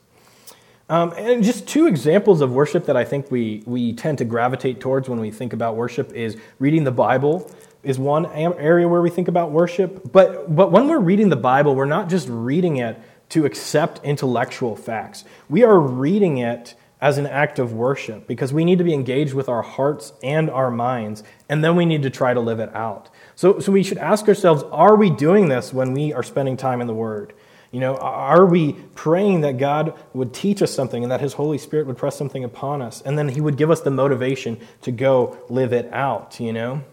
Um, 0.87 1.13
and 1.17 1.43
just 1.43 1.67
two 1.67 1.87
examples 1.87 2.41
of 2.41 2.51
worship 2.51 2.85
that 2.85 2.95
I 2.95 3.03
think 3.03 3.31
we, 3.31 3.63
we 3.65 3.93
tend 3.93 4.19
to 4.19 4.25
gravitate 4.25 4.79
towards 4.79 5.09
when 5.09 5.19
we 5.19 5.31
think 5.31 5.51
about 5.53 5.75
worship 5.75 6.13
is 6.13 6.37
reading 6.59 6.83
the 6.83 6.91
Bible 6.91 7.49
is 7.81 7.97
one 7.97 8.25
area 8.27 8.87
where 8.87 9.01
we 9.01 9.09
think 9.09 9.27
about 9.27 9.51
worship. 9.51 10.11
But, 10.11 10.55
but 10.55 10.71
when 10.71 10.87
we're 10.87 10.99
reading 10.99 11.29
the 11.29 11.35
Bible, 11.35 11.75
we're 11.75 11.85
not 11.85 12.09
just 12.09 12.27
reading 12.29 12.77
it 12.77 12.99
to 13.35 13.45
accept 13.45 13.99
intellectual 14.05 14.77
facts. 14.77 15.25
We 15.49 15.63
are 15.63 15.77
reading 15.77 16.37
it 16.37 16.73
as 17.01 17.17
an 17.17 17.27
act 17.27 17.59
of 17.59 17.73
worship 17.73 18.27
because 18.27 18.53
we 18.53 18.63
need 18.63 18.77
to 18.77 18.85
be 18.85 18.93
engaged 18.93 19.33
with 19.33 19.49
our 19.49 19.61
hearts 19.61 20.13
and 20.23 20.49
our 20.49 20.71
minds, 20.71 21.21
and 21.49 21.61
then 21.61 21.75
we 21.75 21.85
need 21.85 22.03
to 22.03 22.09
try 22.09 22.33
to 22.33 22.39
live 22.39 22.61
it 22.61 22.73
out. 22.73 23.09
So, 23.35 23.59
so 23.59 23.73
we 23.73 23.83
should 23.83 23.97
ask 23.97 24.25
ourselves 24.29 24.63
are 24.71 24.95
we 24.95 25.09
doing 25.09 25.49
this 25.49 25.73
when 25.73 25.91
we 25.91 26.13
are 26.13 26.23
spending 26.23 26.55
time 26.55 26.79
in 26.79 26.87
the 26.87 26.93
Word? 26.93 27.33
You 27.71 27.81
know, 27.81 27.97
are 27.97 28.45
we 28.45 28.71
praying 28.95 29.41
that 29.41 29.57
God 29.57 29.99
would 30.13 30.33
teach 30.33 30.61
us 30.61 30.73
something 30.73 31.03
and 31.03 31.11
that 31.11 31.19
His 31.19 31.33
Holy 31.33 31.57
Spirit 31.57 31.87
would 31.87 31.97
press 31.97 32.17
something 32.17 32.45
upon 32.45 32.81
us 32.81 33.01
and 33.01 33.17
then 33.17 33.27
He 33.27 33.41
would 33.41 33.57
give 33.57 33.69
us 33.69 33.81
the 33.81 33.91
motivation 33.91 34.61
to 34.83 34.91
go 34.93 35.37
live 35.49 35.73
it 35.73 35.91
out, 35.91 36.39
you 36.39 36.53
know? 36.53 36.85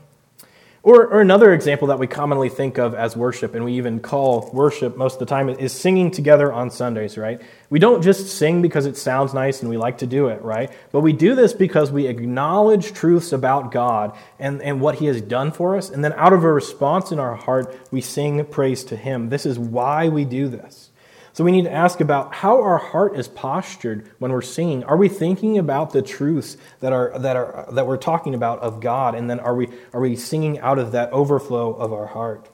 Or, 0.84 1.06
or 1.06 1.20
another 1.20 1.54
example 1.54 1.88
that 1.88 2.00
we 2.00 2.08
commonly 2.08 2.48
think 2.48 2.76
of 2.76 2.92
as 2.92 3.16
worship, 3.16 3.54
and 3.54 3.64
we 3.64 3.74
even 3.74 4.00
call 4.00 4.50
worship 4.52 4.96
most 4.96 5.14
of 5.14 5.18
the 5.20 5.26
time, 5.26 5.48
is 5.48 5.72
singing 5.72 6.10
together 6.10 6.52
on 6.52 6.72
Sundays, 6.72 7.16
right? 7.16 7.40
We 7.70 7.78
don't 7.78 8.02
just 8.02 8.36
sing 8.36 8.62
because 8.62 8.84
it 8.86 8.96
sounds 8.96 9.32
nice 9.32 9.60
and 9.60 9.70
we 9.70 9.76
like 9.76 9.98
to 9.98 10.08
do 10.08 10.26
it, 10.26 10.42
right? 10.42 10.72
But 10.90 11.02
we 11.02 11.12
do 11.12 11.36
this 11.36 11.52
because 11.52 11.92
we 11.92 12.08
acknowledge 12.08 12.94
truths 12.94 13.30
about 13.32 13.70
God 13.70 14.18
and, 14.40 14.60
and 14.60 14.80
what 14.80 14.96
He 14.96 15.06
has 15.06 15.20
done 15.20 15.52
for 15.52 15.76
us, 15.76 15.88
and 15.88 16.04
then 16.04 16.14
out 16.14 16.32
of 16.32 16.42
a 16.42 16.52
response 16.52 17.12
in 17.12 17.20
our 17.20 17.36
heart, 17.36 17.78
we 17.92 18.00
sing 18.00 18.44
praise 18.46 18.82
to 18.84 18.96
Him. 18.96 19.28
This 19.28 19.46
is 19.46 19.60
why 19.60 20.08
we 20.08 20.24
do 20.24 20.48
this. 20.48 20.90
So 21.34 21.44
we 21.44 21.52
need 21.52 21.64
to 21.64 21.72
ask 21.72 22.00
about 22.00 22.34
how 22.34 22.60
our 22.60 22.76
heart 22.76 23.16
is 23.16 23.26
postured 23.26 24.10
when 24.18 24.32
we're 24.32 24.42
singing. 24.42 24.84
Are 24.84 24.96
we 24.96 25.08
thinking 25.08 25.56
about 25.56 25.92
the 25.92 26.02
truths 26.02 26.58
that 26.80 26.92
are 26.92 27.18
that 27.18 27.36
are 27.36 27.66
that 27.72 27.86
we're 27.86 27.96
talking 27.96 28.34
about 28.34 28.58
of 28.60 28.80
God, 28.80 29.14
and 29.14 29.30
then 29.30 29.40
are 29.40 29.54
we 29.54 29.68
are 29.94 30.00
we 30.00 30.14
singing 30.14 30.58
out 30.58 30.78
of 30.78 30.92
that 30.92 31.10
overflow 31.10 31.72
of 31.74 31.92
our 31.92 32.06
heart? 32.06 32.50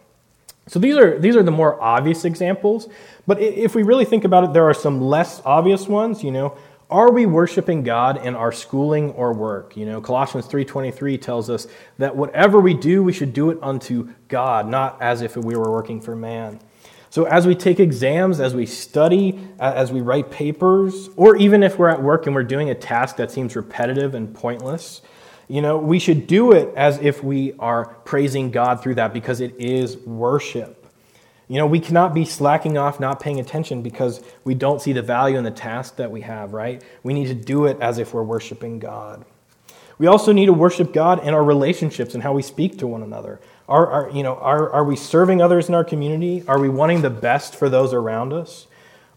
So 0.68 0.78
these 0.78 0.96
are 0.96 1.18
these 1.18 1.34
are 1.34 1.42
the 1.42 1.50
more 1.50 1.80
obvious 1.82 2.24
examples, 2.24 2.88
but 3.26 3.40
if 3.40 3.74
we 3.74 3.82
really 3.82 4.04
think 4.04 4.24
about 4.24 4.44
it, 4.44 4.52
there 4.52 4.68
are 4.68 4.74
some 4.74 5.00
less 5.00 5.42
obvious 5.44 5.88
ones. 5.88 6.22
You 6.22 6.30
know, 6.30 6.56
are 6.88 7.10
we 7.10 7.26
worshiping 7.26 7.82
God 7.82 8.24
in 8.24 8.36
our 8.36 8.52
schooling 8.52 9.10
or 9.12 9.32
work? 9.32 9.76
You 9.76 9.86
know, 9.86 10.00
Colossians 10.00 10.46
3:23 10.46 11.20
tells 11.20 11.50
us 11.50 11.66
that 11.98 12.14
whatever 12.14 12.60
we 12.60 12.74
do, 12.74 13.02
we 13.02 13.12
should 13.12 13.32
do 13.32 13.50
it 13.50 13.58
unto 13.60 14.10
God, 14.28 14.68
not 14.68 14.98
as 15.00 15.20
if 15.20 15.36
we 15.36 15.56
were 15.56 15.72
working 15.72 16.00
for 16.00 16.14
man. 16.14 16.60
So, 17.10 17.24
as 17.24 17.46
we 17.46 17.54
take 17.54 17.80
exams, 17.80 18.38
as 18.38 18.54
we 18.54 18.66
study, 18.66 19.40
as 19.58 19.90
we 19.90 20.00
write 20.00 20.30
papers, 20.30 21.08
or 21.16 21.36
even 21.36 21.62
if 21.62 21.78
we're 21.78 21.88
at 21.88 22.02
work 22.02 22.26
and 22.26 22.34
we're 22.34 22.42
doing 22.42 22.68
a 22.68 22.74
task 22.74 23.16
that 23.16 23.30
seems 23.30 23.56
repetitive 23.56 24.14
and 24.14 24.34
pointless, 24.34 25.00
you 25.48 25.62
know, 25.62 25.78
we 25.78 25.98
should 25.98 26.26
do 26.26 26.52
it 26.52 26.74
as 26.76 26.98
if 26.98 27.24
we 27.24 27.54
are 27.58 27.86
praising 28.04 28.50
God 28.50 28.82
through 28.82 28.96
that 28.96 29.14
because 29.14 29.40
it 29.40 29.54
is 29.58 29.96
worship. 29.98 30.74
You 31.48 31.56
know, 31.56 31.66
we 31.66 31.80
cannot 31.80 32.12
be 32.12 32.26
slacking 32.26 32.76
off, 32.76 33.00
not 33.00 33.20
paying 33.20 33.40
attention 33.40 33.80
because 33.80 34.22
we 34.44 34.54
don't 34.54 34.82
see 34.82 34.92
the 34.92 35.00
value 35.00 35.38
in 35.38 35.44
the 35.44 35.50
task 35.50 35.96
that 35.96 36.10
we 36.10 36.20
have, 36.20 36.52
right? 36.52 36.82
We 37.02 37.14
need 37.14 37.28
to 37.28 37.34
do 37.34 37.64
it 37.64 37.80
as 37.80 37.96
if 37.96 38.12
we're 38.12 38.22
worshiping 38.22 38.78
God. 38.78 39.24
We 39.96 40.06
also 40.06 40.32
need 40.32 40.46
to 40.46 40.52
worship 40.52 40.92
God 40.92 41.26
in 41.26 41.32
our 41.32 41.42
relationships 41.42 42.12
and 42.12 42.22
how 42.22 42.34
we 42.34 42.42
speak 42.42 42.78
to 42.78 42.86
one 42.86 43.02
another. 43.02 43.40
Are, 43.68 43.86
are, 43.86 44.10
you 44.10 44.22
know, 44.22 44.36
are, 44.36 44.70
are 44.70 44.84
we 44.84 44.96
serving 44.96 45.42
others 45.42 45.68
in 45.68 45.74
our 45.74 45.84
community? 45.84 46.42
Are 46.48 46.58
we 46.58 46.70
wanting 46.70 47.02
the 47.02 47.10
best 47.10 47.54
for 47.54 47.68
those 47.68 47.92
around 47.92 48.32
us? 48.32 48.66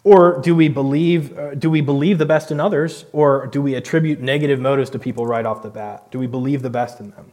Or 0.04 0.42
do 0.42 0.56
we 0.56 0.68
believe, 0.68 1.38
uh, 1.38 1.56
do 1.56 1.70
we 1.70 1.80
believe 1.80 2.18
the 2.18 2.26
best 2.26 2.52
in 2.52 2.60
others, 2.60 3.06
or 3.14 3.48
do 3.48 3.62
we 3.62 3.76
attribute 3.76 4.20
negative 4.20 4.60
motives 4.60 4.90
to 4.92 5.00
people 5.00 5.26
right 5.26 5.46
off 5.46 5.62
the 5.62 5.70
bat? 5.70 6.10
Do 6.12 6.20
we 6.20 6.28
believe 6.28 6.64
the 6.64 6.72
best 6.72 7.00
in 7.00 7.12
them? 7.12 7.32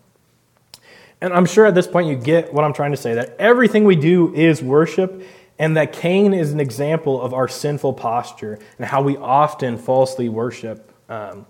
And 1.20 1.33
I'm 1.33 1.46
sure 1.46 1.66
at 1.66 1.74
this 1.74 1.88
point 1.88 2.09
you 2.09 2.14
get 2.14 2.52
what 2.52 2.64
I'm 2.64 2.74
trying 2.74 2.92
to 2.92 2.96
say 2.96 3.14
that 3.14 3.35
everything 3.38 3.85
we 3.85 3.96
do 3.96 4.33
is 4.35 4.62
worship, 4.62 5.22
and 5.59 5.76
that 5.76 5.92
Cain 5.92 6.33
is 6.35 6.52
an 6.52 6.61
example 6.61 7.20
of 7.20 7.35
our 7.35 7.48
sinful 7.48 7.94
posture 7.94 8.61
and 8.78 8.87
how 8.87 9.02
we 9.02 9.16
often 9.16 9.76
falsely 9.76 10.28
worship. 10.28 10.92
Um, 11.09 11.46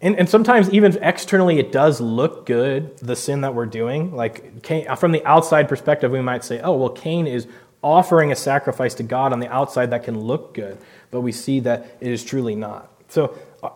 and, 0.00 0.16
and 0.18 0.28
sometimes, 0.28 0.70
even 0.70 0.96
externally, 1.02 1.58
it 1.58 1.72
does 1.72 2.00
look 2.00 2.46
good, 2.46 2.96
the 2.98 3.14
sin 3.16 3.42
that 3.42 3.54
we're 3.54 3.66
doing. 3.66 4.14
Like, 4.14 4.62
Cain, 4.62 4.86
from 4.96 5.12
the 5.12 5.24
outside 5.26 5.68
perspective, 5.68 6.10
we 6.10 6.22
might 6.22 6.42
say, 6.42 6.60
oh, 6.60 6.76
well, 6.76 6.88
Cain 6.90 7.26
is 7.26 7.46
offering 7.82 8.32
a 8.32 8.36
sacrifice 8.36 8.94
to 8.94 9.02
God 9.02 9.32
on 9.32 9.40
the 9.40 9.48
outside 9.52 9.90
that 9.90 10.04
can 10.04 10.18
look 10.18 10.54
good, 10.54 10.78
but 11.10 11.20
we 11.20 11.32
see 11.32 11.60
that 11.60 11.96
it 12.00 12.10
is 12.10 12.24
truly 12.24 12.54
not. 12.54 12.90
So, 13.08 13.38
uh, 13.62 13.70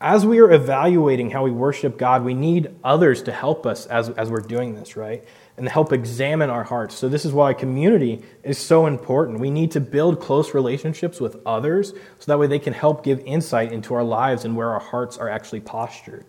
as 0.00 0.24
we 0.24 0.38
are 0.40 0.50
evaluating 0.50 1.30
how 1.30 1.44
we 1.44 1.50
worship 1.50 1.98
God, 1.98 2.24
we 2.24 2.34
need 2.34 2.74
others 2.84 3.22
to 3.22 3.32
help 3.32 3.66
us 3.66 3.86
as, 3.86 4.10
as 4.10 4.30
we're 4.30 4.40
doing 4.40 4.74
this, 4.74 4.96
right? 4.96 5.24
and 5.58 5.68
help 5.68 5.92
examine 5.92 6.50
our 6.50 6.62
hearts. 6.62 6.94
So, 6.94 7.08
this 7.08 7.24
is 7.24 7.32
why 7.32 7.52
community 7.52 8.22
is 8.44 8.58
so 8.58 8.86
important. 8.86 9.40
We 9.40 9.50
need 9.50 9.72
to 9.72 9.80
build 9.80 10.20
close 10.20 10.54
relationships 10.54 11.20
with 11.20 11.36
others 11.44 11.90
so 11.90 12.24
that 12.26 12.38
way 12.38 12.46
they 12.46 12.60
can 12.60 12.72
help 12.72 13.04
give 13.04 13.20
insight 13.20 13.72
into 13.72 13.94
our 13.94 14.04
lives 14.04 14.44
and 14.44 14.56
where 14.56 14.70
our 14.70 14.80
hearts 14.80 15.18
are 15.18 15.28
actually 15.28 15.60
postured. 15.60 16.24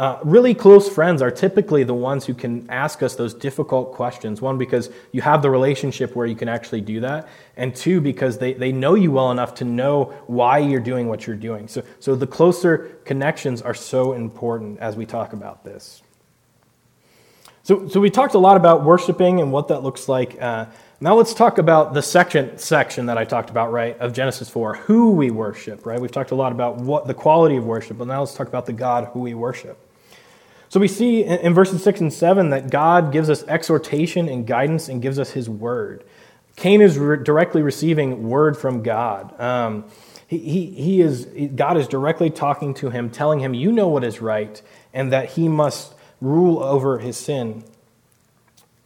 Uh, 0.00 0.18
really 0.24 0.54
close 0.54 0.88
friends 0.88 1.20
are 1.20 1.30
typically 1.30 1.84
the 1.84 1.92
ones 1.92 2.24
who 2.24 2.32
can 2.32 2.64
ask 2.70 3.02
us 3.02 3.16
those 3.16 3.34
difficult 3.34 3.92
questions. 3.92 4.40
One, 4.40 4.56
because 4.56 4.88
you 5.12 5.20
have 5.20 5.42
the 5.42 5.50
relationship 5.50 6.16
where 6.16 6.24
you 6.24 6.34
can 6.34 6.48
actually 6.48 6.80
do 6.80 7.00
that. 7.00 7.28
And 7.58 7.76
two, 7.76 8.00
because 8.00 8.38
they, 8.38 8.54
they 8.54 8.72
know 8.72 8.94
you 8.94 9.12
well 9.12 9.30
enough 9.30 9.56
to 9.56 9.66
know 9.66 10.04
why 10.26 10.56
you're 10.56 10.80
doing 10.80 11.06
what 11.06 11.26
you're 11.26 11.36
doing. 11.36 11.68
So, 11.68 11.82
so 11.98 12.16
the 12.16 12.26
closer 12.26 12.96
connections 13.04 13.60
are 13.60 13.74
so 13.74 14.14
important 14.14 14.78
as 14.78 14.96
we 14.96 15.04
talk 15.04 15.34
about 15.34 15.64
this. 15.64 16.00
So, 17.62 17.86
so 17.86 18.00
we 18.00 18.08
talked 18.08 18.32
a 18.32 18.38
lot 18.38 18.56
about 18.56 18.84
worshiping 18.84 19.38
and 19.42 19.52
what 19.52 19.68
that 19.68 19.82
looks 19.82 20.08
like. 20.08 20.40
Uh, 20.40 20.64
now 21.02 21.14
let's 21.14 21.34
talk 21.34 21.58
about 21.58 21.92
the 21.92 22.00
second 22.00 22.58
section 22.58 23.04
that 23.04 23.18
I 23.18 23.26
talked 23.26 23.50
about, 23.50 23.70
right, 23.70 23.98
of 23.98 24.14
Genesis 24.14 24.48
4, 24.48 24.76
who 24.76 25.10
we 25.10 25.30
worship, 25.30 25.84
right? 25.84 26.00
We've 26.00 26.10
talked 26.10 26.30
a 26.30 26.36
lot 26.36 26.52
about 26.52 26.78
what 26.78 27.06
the 27.06 27.12
quality 27.12 27.56
of 27.56 27.66
worship, 27.66 27.98
but 27.98 28.06
now 28.06 28.20
let's 28.20 28.34
talk 28.34 28.48
about 28.48 28.64
the 28.64 28.72
God 28.72 29.10
who 29.12 29.20
we 29.20 29.34
worship. 29.34 29.88
So 30.70 30.78
we 30.78 30.86
see 30.86 31.24
in, 31.24 31.52
verses 31.52 31.82
6 31.82 32.00
and 32.00 32.12
7 32.12 32.50
that 32.50 32.70
God 32.70 33.10
gives 33.10 33.28
us 33.28 33.42
exhortation 33.48 34.28
and 34.28 34.46
guidance 34.46 34.88
and 34.88 35.02
gives 35.02 35.18
us 35.18 35.30
his 35.30 35.50
word. 35.50 36.04
Cain 36.54 36.80
is 36.80 36.96
re- 36.96 37.22
directly 37.22 37.60
receiving 37.60 38.28
word 38.28 38.56
from 38.56 38.84
God. 38.84 39.38
Um, 39.40 39.86
he, 40.28 40.38
he, 40.38 40.66
he 40.66 41.00
is, 41.00 41.26
God 41.56 41.76
is 41.76 41.88
directly 41.88 42.30
talking 42.30 42.72
to 42.74 42.90
him, 42.90 43.10
telling 43.10 43.40
him, 43.40 43.52
You 43.52 43.72
know 43.72 43.88
what 43.88 44.04
is 44.04 44.20
right, 44.20 44.62
and 44.94 45.12
that 45.12 45.30
he 45.30 45.48
must 45.48 45.92
rule 46.20 46.62
over 46.62 47.00
his 47.00 47.16
sin. 47.16 47.64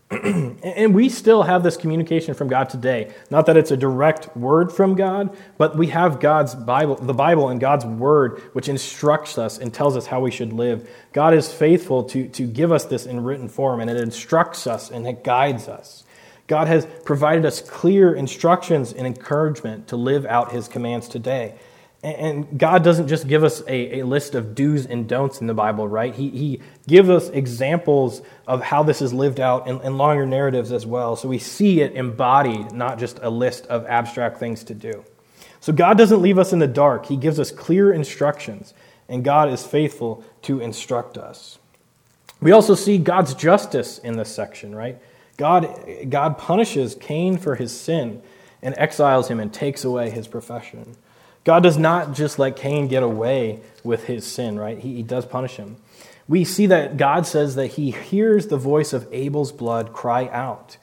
and 0.11 0.95
we 0.95 1.09
still 1.09 1.43
have 1.43 1.63
this 1.63 1.77
communication 1.77 2.35
from 2.35 2.49
God 2.49 2.69
today. 2.69 3.13
Not 3.31 3.47
that 3.47 3.57
it's 3.57 3.71
a 3.71 3.77
direct 3.77 4.37
word 4.37 4.71
from 4.71 4.95
God, 4.95 5.37
but 5.57 5.77
we 5.77 5.89
have 5.89 6.21
God's 6.21 6.55
Bible, 6.55 6.97
the 6.97 7.15
Bible 7.15 7.49
and 7.49 7.59
God's 7.59 7.87
word, 7.87 8.41
which 8.53 8.69
instructs 8.69 9.39
us 9.39 9.59
and 9.59 9.73
tells 9.73 9.97
us 9.97 10.07
how 10.07 10.21
we 10.21 10.31
should 10.31 10.53
live. 10.53 10.89
God 11.13 11.33
is 11.33 11.53
faithful 11.53 12.05
to, 12.05 12.29
to 12.29 12.47
give 12.47 12.71
us 12.71 12.85
this 12.85 13.07
in 13.07 13.25
written 13.25 13.49
form, 13.49 13.81
and 13.81 13.91
it 13.91 13.97
instructs 13.97 14.67
us 14.67 14.91
and 14.91 15.07
it 15.07 15.25
guides 15.25 15.69
us. 15.69 16.05
God 16.47 16.69
has 16.69 16.87
provided 17.05 17.47
us 17.47 17.63
clear 17.63 18.15
instructions 18.15 18.93
and 18.93 19.07
encouragement 19.07 19.89
to 19.89 19.97
live 19.97 20.27
out 20.27 20.53
his 20.53 20.69
commands 20.69 21.09
today. 21.09 21.55
And 22.05 22.59
God 22.59 22.85
doesn't 22.85 23.09
just 23.09 23.27
give 23.27 23.43
us 23.45 23.63
a, 23.67 24.01
a 24.01 24.07
list 24.07 24.35
of 24.35 24.55
do's 24.55 24.85
and 24.85 25.09
don'ts 25.09 25.41
in 25.41 25.47
the 25.47 25.55
Bible, 25.55 25.89
right? 25.89 26.15
He, 26.15 26.29
he 26.29 26.61
gives 26.87 27.09
us 27.09 27.31
examples 27.31 28.21
of 28.47 28.63
how 28.63 28.83
this 28.83 29.01
is 29.01 29.15
lived 29.15 29.41
out 29.41 29.67
in, 29.67 29.81
in 29.81 29.97
longer 29.97 30.27
narratives 30.27 30.71
as 30.71 30.85
well. 30.85 31.17
So 31.17 31.29
we 31.29 31.39
see 31.39 31.81
it 31.81 31.95
embodied, 31.95 32.73
not 32.73 32.99
just 32.99 33.21
a 33.23 33.31
list 33.31 33.67
of 33.69 33.87
abstract 33.87 34.39
things 34.39 34.65
to 34.65 34.75
do. 34.75 35.03
So 35.61 35.73
God 35.73 35.97
doesn't 35.97 36.21
leave 36.21 36.37
us 36.37 36.53
in 36.53 36.59
the 36.59 36.67
dark, 36.67 37.07
He 37.07 37.17
gives 37.17 37.41
us 37.41 37.51
clear 37.51 37.91
instructions, 37.91 38.75
and 39.09 39.25
God 39.25 39.51
is 39.51 39.65
faithful 39.65 40.23
to 40.43 40.61
instruct 40.61 41.17
us. 41.17 41.59
We 42.43 42.53
also 42.53 42.75
see 42.75 42.99
God's 42.99 43.33
justice 43.33 43.97
in 43.97 44.19
this 44.19 44.29
section, 44.29 44.75
right? 44.75 44.99
God, 45.39 45.89
God 46.11 46.37
punishes 46.37 46.95
Cain 46.95 47.39
for 47.39 47.55
his 47.55 47.79
sin 47.79 48.21
and 48.63 48.75
exiles 48.77 49.29
him 49.29 49.41
and 49.41 49.53
takes 49.53 49.85
away 49.85 50.11
his 50.11 50.29
profession. 50.29 50.97
God 51.45 51.63
does 51.63 51.77
not 51.77 52.15
just 52.15 52.39
let 52.39 52.57
Cain 52.57 52.89
get 52.89 53.03
away 53.03 53.61
with 53.83 54.05
his 54.05 54.27
sin, 54.27 54.59
right? 54.59 54.79
He, 54.79 54.97
he 54.97 55.03
does 55.03 55.27
punish 55.27 55.57
him. 55.57 55.77
We 56.27 56.45
see 56.45 56.67
that 56.67 56.97
God 56.97 57.27
says 57.27 57.55
that 57.57 57.73
he 57.73 57.91
hears 57.91 58.47
the 58.47 58.57
voice 58.57 58.95
of 58.95 59.07
Abel's 59.13 59.53
blood 59.53 59.93
cry 59.93 60.29
out. 60.29 60.79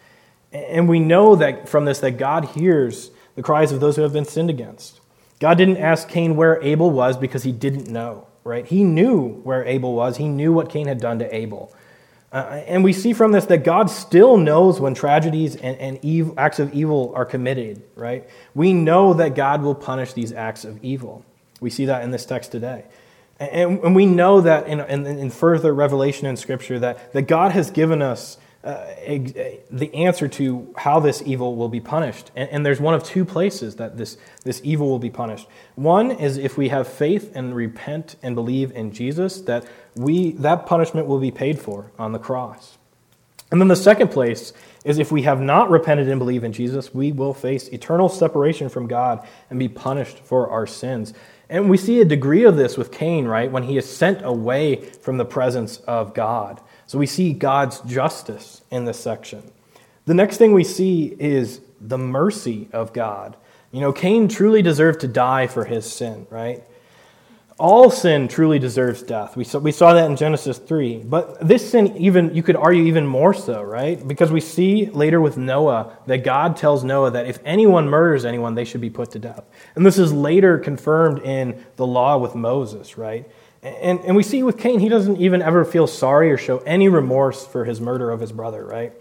And 0.52 0.88
we 0.88 1.00
know 1.00 1.36
that 1.36 1.68
from 1.68 1.86
this 1.86 2.00
that 2.00 2.18
God 2.18 2.46
hears 2.46 3.10
the 3.36 3.42
cries 3.42 3.72
of 3.72 3.80
those 3.80 3.96
who 3.96 4.04
have 4.04 4.14
been 4.14 4.26
sinned 4.26 4.50
against. 4.50 5.00
God 5.40 5.58
didn't 5.58 5.78
ask 5.78 6.08
Cain 6.08 6.36
where 6.36 6.62
Abel 6.62 6.92
was 6.92 7.18
because 7.18 7.42
he 7.42 7.52
didn't 7.52 7.88
know, 7.88 8.28
right? 8.44 8.66
He 8.66 8.84
knew 8.84 9.42
where 9.44 9.66
Abel 9.66 9.96
was. 9.96 10.18
He 10.18 10.28
knew 10.28 10.54
what 10.54 10.70
Cain 10.70 10.88
had 10.88 11.00
done 11.00 11.18
to 11.20 11.36
Abel. 11.36 11.74
Uh, 12.32 12.62
and 12.66 12.84
we 12.84 12.94
see 12.94 13.12
from 13.12 13.34
this 13.34 13.46
that 13.46 13.64
God 13.64 13.90
still 13.90 14.38
knows 14.38 14.80
when 14.80 14.94
tragedies 14.94 15.56
and, 15.58 15.78
and 15.78 16.00
evil, 16.02 16.34
acts 16.38 16.60
of 16.60 16.74
evil 16.74 17.12
are 17.16 17.26
committed, 17.26 17.84
right? 17.96 18.28
We 18.56 18.72
know 18.72 19.14
that 19.16 19.36
God 19.36 19.62
will 19.62 19.76
punish 19.76 20.14
these 20.14 20.32
acts 20.32 20.64
of 20.64 20.82
evil. 20.84 21.26
We 21.60 21.70
see 21.70 21.86
that 21.86 22.04
in 22.04 22.12
this 22.12 22.26
text 22.26 22.52
today. 22.52 22.86
And, 23.38 23.80
and 23.80 23.96
we 23.96 24.06
know 24.06 24.42
that 24.42 24.68
in, 24.68 24.80
in, 24.80 25.06
in, 25.06 25.30
further 25.30 25.74
revelation 25.74 26.28
in 26.28 26.38
Scripture 26.38 26.80
that, 26.80 27.12
that 27.14 27.24
God 27.24 27.52
has 27.52 27.72
given 27.72 28.02
us 28.02 28.38
uh, 28.64 28.94
the 29.72 29.90
answer 29.94 30.28
to 30.28 30.72
how 30.78 31.00
this 31.00 31.24
evil 31.26 31.56
will 31.56 31.70
be 31.70 31.80
punished. 31.80 32.30
And, 32.36 32.50
and, 32.50 32.66
there's 32.66 32.80
one 32.80 32.94
of 32.94 33.04
two 33.04 33.26
places 33.26 33.78
that 33.78 33.98
this, 33.98 34.18
this 34.44 34.62
evil 34.64 34.88
will 34.88 35.00
be 35.00 35.10
punished. 35.10 35.48
One 35.74 36.12
is 36.12 36.38
if 36.38 36.58
we 36.60 36.70
have 36.70 36.88
faith 36.88 37.32
and 37.34 37.56
repent 37.56 38.18
and 38.22 38.36
believe 38.36 38.72
in 38.72 38.92
Jesus, 38.92 39.42
that 39.42 39.66
we, 39.96 40.34
that 40.34 40.68
punishment 40.68 41.08
will 41.08 41.20
be 41.20 41.32
paid 41.32 41.60
for 41.60 41.92
on 41.98 42.12
the 42.12 42.20
cross. 42.20 42.78
And 43.52 43.60
then 43.60 43.68
the 43.68 43.76
second 43.76 44.10
place 44.10 44.54
is 44.86 45.00
if 45.00 45.12
we 45.12 45.24
have 45.24 45.42
not 45.42 45.70
repented 45.70 46.08
and 46.08 46.20
believe 46.20 46.44
in 46.44 46.54
Jesus, 46.54 46.94
we 46.94 47.12
will 47.12 47.34
face 47.34 47.68
eternal 47.70 48.10
separation 48.10 48.70
from 48.70 48.88
God 48.88 49.28
and 49.50 49.58
be 49.58 49.68
punished 49.68 50.20
for 50.20 50.50
our 50.50 50.68
sins. 50.68 51.14
And 51.50 51.70
we 51.70 51.78
see 51.78 52.00
a 52.00 52.06
degree 52.06 52.46
of 52.46 52.56
this 52.56 52.78
with 52.78 52.92
Cain, 52.92 53.26
right? 53.26 53.52
When 53.52 53.64
he 53.64 53.78
is 53.78 53.90
sent 53.90 54.24
away 54.24 54.78
from 54.78 55.18
the 55.18 55.26
presence 55.26 55.78
of 55.80 56.14
God. 56.14 56.62
So 56.92 57.00
we 57.00 57.06
see 57.06 57.32
God's 57.32 57.80
justice 57.80 58.64
in 58.70 58.84
this 58.84 59.00
section. 59.00 59.50
The 60.08 60.14
next 60.14 60.36
thing 60.36 60.52
we 60.52 60.66
see 60.66 61.06
is 61.06 61.62
the 61.80 61.98
mercy 61.98 62.68
of 62.74 62.92
God. 62.92 63.38
You 63.72 63.80
know, 63.80 63.94
Cain 63.94 64.28
truly 64.28 64.62
deserved 64.62 65.00
to 65.00 65.08
die 65.08 65.48
for 65.48 65.64
his 65.64 65.90
sin, 65.90 66.28
right? 66.30 66.62
All 67.58 67.90
sin 67.92 68.28
truly 68.28 68.60
deserves 68.60 69.04
death. 69.04 69.38
We 69.38 69.46
saw, 69.46 69.60
we 69.60 69.72
saw 69.72 69.94
that 69.94 70.10
in 70.10 70.18
Genesis 70.18 70.58
3. 70.58 70.98
But 71.06 71.48
this 71.48 71.72
sin, 71.72 71.96
even, 71.96 72.36
you 72.36 72.44
could 72.44 72.58
argue 72.58 72.84
even 72.84 73.08
more 73.08 73.34
so, 73.34 73.62
right? 73.62 74.06
Because 74.06 74.30
we 74.30 74.42
see 74.42 74.88
later 74.88 75.22
with 75.22 75.38
Noah 75.38 75.98
that 76.08 76.26
God 76.26 76.58
tells 76.58 76.84
Noah 76.84 77.12
that 77.12 77.26
if 77.26 77.40
anyone 77.46 77.88
murders 77.88 78.26
anyone, 78.26 78.54
they 78.54 78.66
should 78.66 78.82
be 78.82 78.90
put 78.90 79.12
to 79.12 79.20
death. 79.20 79.46
And 79.76 79.86
this 79.86 79.98
is 79.98 80.12
later 80.12 80.58
confirmed 80.58 81.20
in 81.20 81.64
the 81.78 81.88
law 81.88 82.18
with 82.18 82.36
Moses, 82.36 82.98
right? 82.98 83.32
And, 83.64 84.00
and 84.00 84.16
we 84.16 84.24
see 84.24 84.42
with 84.42 84.58
Cain, 84.58 84.80
he 84.80 84.90
doesn't 84.90 85.18
even 85.18 85.42
ever 85.42 85.64
feel 85.64 85.86
sorry 85.86 86.32
or 86.32 86.38
show 86.38 86.60
any 86.60 86.90
remorse 86.90 87.46
for 87.46 87.66
his 87.66 87.80
murder 87.80 88.10
of 88.10 88.20
his 88.20 88.32
brother, 88.32 88.66
right? 88.66 88.94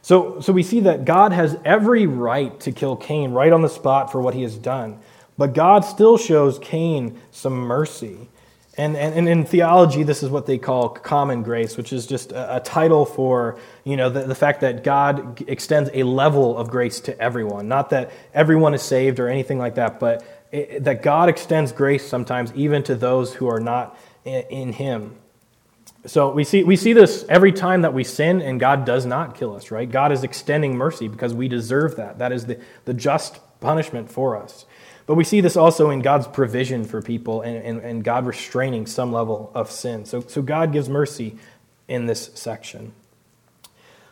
So, 0.00 0.40
so 0.40 0.52
we 0.52 0.62
see 0.62 0.80
that 0.80 1.04
God 1.04 1.32
has 1.32 1.58
every 1.64 2.06
right 2.06 2.58
to 2.60 2.72
kill 2.72 2.96
Cain 2.96 3.32
right 3.32 3.52
on 3.52 3.60
the 3.60 3.68
spot 3.68 4.10
for 4.10 4.20
what 4.20 4.34
he 4.34 4.42
has 4.42 4.56
done. 4.56 5.00
But 5.36 5.52
God 5.52 5.80
still 5.84 6.16
shows 6.16 6.58
Cain 6.60 7.20
some 7.30 7.54
mercy. 7.54 8.28
And, 8.78 8.96
and, 8.96 9.14
and 9.14 9.28
in 9.28 9.44
theology, 9.44 10.02
this 10.02 10.22
is 10.22 10.30
what 10.30 10.46
they 10.46 10.58
call 10.58 10.90
common 10.90 11.42
grace, 11.42 11.76
which 11.76 11.92
is 11.92 12.06
just 12.06 12.32
a, 12.32 12.56
a 12.56 12.60
title 12.60 13.04
for 13.04 13.58
you 13.84 13.96
know, 13.96 14.10
the, 14.10 14.22
the 14.22 14.34
fact 14.34 14.60
that 14.60 14.84
God 14.84 15.42
extends 15.48 15.90
a 15.92 16.02
level 16.02 16.56
of 16.56 16.70
grace 16.70 17.00
to 17.00 17.18
everyone. 17.20 17.68
Not 17.68 17.90
that 17.90 18.12
everyone 18.32 18.74
is 18.74 18.82
saved 18.82 19.18
or 19.18 19.28
anything 19.28 19.58
like 19.58 19.74
that, 19.76 19.98
but 19.98 20.24
that 20.80 21.02
God 21.02 21.28
extends 21.28 21.72
grace 21.72 22.06
sometimes 22.06 22.52
even 22.54 22.82
to 22.84 22.94
those 22.94 23.34
who 23.34 23.48
are 23.48 23.60
not 23.60 23.98
in 24.24 24.72
him. 24.72 25.16
So 26.06 26.30
we 26.30 26.44
see, 26.44 26.62
we 26.62 26.76
see 26.76 26.92
this 26.92 27.24
every 27.28 27.52
time 27.52 27.82
that 27.82 27.92
we 27.92 28.04
sin, 28.04 28.40
and 28.40 28.60
God 28.60 28.84
does 28.84 29.04
not 29.04 29.36
kill 29.36 29.56
us, 29.56 29.70
right? 29.70 29.90
God 29.90 30.12
is 30.12 30.22
extending 30.22 30.76
mercy 30.76 31.08
because 31.08 31.34
we 31.34 31.48
deserve 31.48 31.96
that. 31.96 32.18
That 32.18 32.32
is 32.32 32.46
the, 32.46 32.60
the 32.84 32.94
just 32.94 33.40
punishment 33.60 34.10
for 34.10 34.36
us. 34.36 34.66
But 35.06 35.14
we 35.14 35.24
see 35.24 35.40
this 35.40 35.56
also 35.56 35.90
in 35.90 36.02
God's 36.02 36.26
provision 36.26 36.84
for 36.84 37.00
people 37.02 37.42
and, 37.42 37.56
and, 37.56 37.80
and 37.80 38.04
God 38.04 38.26
restraining 38.26 38.86
some 38.86 39.12
level 39.12 39.50
of 39.54 39.70
sin. 39.70 40.04
So, 40.04 40.20
so 40.20 40.42
God 40.42 40.72
gives 40.72 40.88
mercy 40.88 41.38
in 41.88 42.06
this 42.06 42.30
section. 42.34 42.92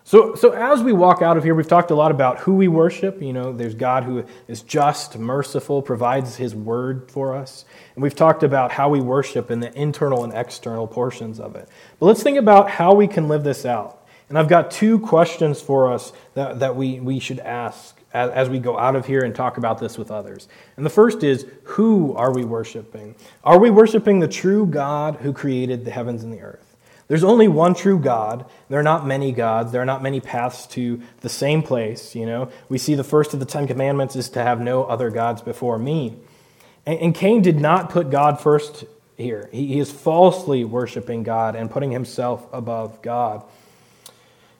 So, 0.06 0.34
so 0.34 0.50
as 0.50 0.82
we 0.82 0.92
walk 0.92 1.22
out 1.22 1.38
of 1.38 1.44
here, 1.44 1.54
we've 1.54 1.66
talked 1.66 1.90
a 1.90 1.94
lot 1.94 2.10
about 2.10 2.40
who 2.40 2.54
we 2.54 2.68
worship. 2.68 3.22
You 3.22 3.32
know, 3.32 3.54
there's 3.54 3.74
God 3.74 4.04
who 4.04 4.22
is 4.46 4.60
just, 4.60 5.16
merciful, 5.16 5.80
provides 5.80 6.36
his 6.36 6.54
word 6.54 7.10
for 7.10 7.34
us. 7.34 7.64
And 7.94 8.02
we've 8.02 8.14
talked 8.14 8.42
about 8.42 8.70
how 8.70 8.90
we 8.90 9.00
worship 9.00 9.50
in 9.50 9.60
the 9.60 9.72
internal 9.72 10.22
and 10.22 10.34
external 10.34 10.86
portions 10.86 11.40
of 11.40 11.56
it. 11.56 11.70
But 11.98 12.06
let's 12.06 12.22
think 12.22 12.36
about 12.36 12.68
how 12.68 12.92
we 12.92 13.08
can 13.08 13.28
live 13.28 13.44
this 13.44 13.64
out. 13.64 14.06
And 14.28 14.38
I've 14.38 14.48
got 14.48 14.70
two 14.70 14.98
questions 14.98 15.62
for 15.62 15.90
us 15.90 16.12
that, 16.34 16.58
that 16.60 16.76
we, 16.76 17.00
we 17.00 17.18
should 17.18 17.40
ask 17.40 17.98
as, 18.12 18.30
as 18.30 18.50
we 18.50 18.58
go 18.58 18.78
out 18.78 18.96
of 18.96 19.06
here 19.06 19.24
and 19.24 19.34
talk 19.34 19.56
about 19.56 19.78
this 19.78 19.96
with 19.96 20.10
others. 20.10 20.48
And 20.76 20.84
the 20.84 20.90
first 20.90 21.24
is 21.24 21.46
who 21.62 22.14
are 22.14 22.32
we 22.32 22.44
worshiping? 22.44 23.14
Are 23.42 23.58
we 23.58 23.70
worshiping 23.70 24.20
the 24.20 24.28
true 24.28 24.66
God 24.66 25.16
who 25.16 25.32
created 25.32 25.86
the 25.86 25.90
heavens 25.90 26.24
and 26.24 26.32
the 26.32 26.40
earth? 26.40 26.63
There's 27.06 27.24
only 27.24 27.48
one 27.48 27.74
true 27.74 27.98
God. 27.98 28.46
There 28.68 28.80
are 28.80 28.84
not 28.84 29.06
many 29.06 29.30
gods. 29.32 29.72
There 29.72 29.82
are 29.82 29.86
not 29.86 30.02
many 30.02 30.20
paths 30.20 30.66
to 30.68 31.02
the 31.20 31.28
same 31.28 31.62
place. 31.62 32.14
You 32.14 32.26
know, 32.26 32.50
we 32.68 32.78
see 32.78 32.94
the 32.94 33.04
first 33.04 33.34
of 33.34 33.40
the 33.40 33.46
Ten 33.46 33.66
Commandments 33.66 34.16
is 34.16 34.30
to 34.30 34.42
have 34.42 34.60
no 34.60 34.84
other 34.84 35.10
gods 35.10 35.42
before 35.42 35.78
me. 35.78 36.16
And, 36.86 37.14
Cain 37.14 37.40
did 37.40 37.60
not 37.60 37.88
put 37.88 38.10
God 38.10 38.40
first 38.40 38.84
here. 39.16 39.48
He, 39.52 39.78
is 39.78 39.90
falsely 39.90 40.64
worshiping 40.64 41.22
God 41.22 41.56
and 41.56 41.70
putting 41.70 41.92
himself 41.92 42.46
above 42.52 43.00
God. 43.00 43.42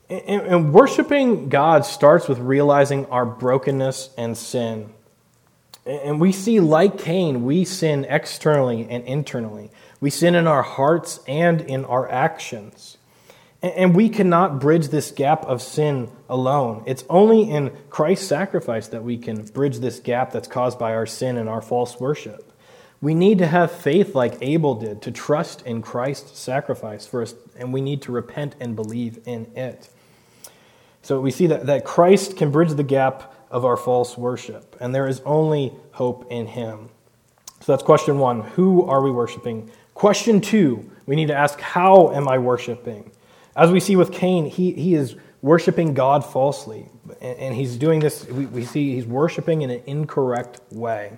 And 0.08 0.72
worshiping 0.72 1.48
God 1.48 1.84
starts 1.84 2.28
with 2.28 2.38
realizing 2.38 3.06
our 3.06 3.26
brokenness 3.26 4.10
and 4.16 4.36
sin. 4.36 4.90
And 5.86 6.20
we 6.20 6.32
see, 6.32 6.60
like 6.60 6.98
Cain, 6.98 7.44
we 7.44 7.64
sin 7.64 8.06
externally 8.08 8.86
and 8.88 9.04
internally. 9.04 9.70
We 10.00 10.10
sin 10.10 10.34
in 10.34 10.46
our 10.46 10.62
hearts 10.62 11.20
and 11.28 11.60
in 11.60 11.84
our 11.84 12.10
actions. 12.10 12.96
And 13.62 13.94
we 13.94 14.08
cannot 14.08 14.60
bridge 14.60 14.88
this 14.88 15.10
gap 15.10 15.44
of 15.46 15.62
sin 15.62 16.10
alone. 16.28 16.82
It's 16.86 17.04
only 17.08 17.50
in 17.50 17.70
Christ's 17.88 18.26
sacrifice 18.26 18.88
that 18.88 19.04
we 19.04 19.16
can 19.16 19.44
bridge 19.46 19.78
this 19.78 20.00
gap 20.00 20.32
that's 20.32 20.48
caused 20.48 20.78
by 20.78 20.94
our 20.94 21.06
sin 21.06 21.36
and 21.36 21.48
our 21.48 21.62
false 21.62 21.98
worship. 21.98 22.52
We 23.00 23.14
need 23.14 23.38
to 23.38 23.46
have 23.46 23.70
faith 23.70 24.14
like 24.14 24.38
Abel 24.40 24.74
did, 24.74 25.02
to 25.02 25.10
trust 25.10 25.66
in 25.66 25.82
Christ's 25.82 26.38
sacrifice 26.38 27.12
us, 27.14 27.34
and 27.56 27.72
we 27.72 27.82
need 27.82 28.00
to 28.02 28.12
repent 28.12 28.54
and 28.60 28.74
believe 28.74 29.20
in 29.26 29.50
it. 29.54 29.90
So 31.02 31.20
we 31.20 31.30
see 31.30 31.46
that, 31.48 31.66
that 31.66 31.84
Christ 31.84 32.36
can 32.38 32.50
bridge 32.50 32.72
the 32.72 32.82
gap 32.82 33.33
of 33.54 33.64
our 33.64 33.76
false 33.76 34.18
worship, 34.18 34.76
and 34.80 34.92
there 34.92 35.06
is 35.06 35.22
only 35.24 35.72
hope 35.92 36.26
in 36.28 36.48
him. 36.48 36.88
So 37.60 37.70
that's 37.70 37.84
question 37.84 38.18
one 38.18 38.40
Who 38.40 38.84
are 38.84 39.00
we 39.00 39.12
worshiping? 39.12 39.70
Question 39.94 40.40
two, 40.40 40.90
we 41.06 41.14
need 41.14 41.28
to 41.28 41.36
ask, 41.36 41.60
How 41.60 42.10
am 42.10 42.28
I 42.28 42.38
worshiping? 42.38 43.12
As 43.56 43.70
we 43.70 43.78
see 43.78 43.94
with 43.94 44.10
Cain, 44.10 44.46
he, 44.46 44.72
he 44.72 44.94
is 44.96 45.14
worshiping 45.40 45.94
God 45.94 46.24
falsely. 46.24 46.88
And, 47.20 47.38
and 47.38 47.54
he's 47.54 47.76
doing 47.76 48.00
this, 48.00 48.26
we, 48.26 48.46
we 48.46 48.64
see 48.64 48.96
he's 48.96 49.06
worshiping 49.06 49.62
in 49.62 49.70
an 49.70 49.82
incorrect 49.86 50.60
way. 50.72 51.16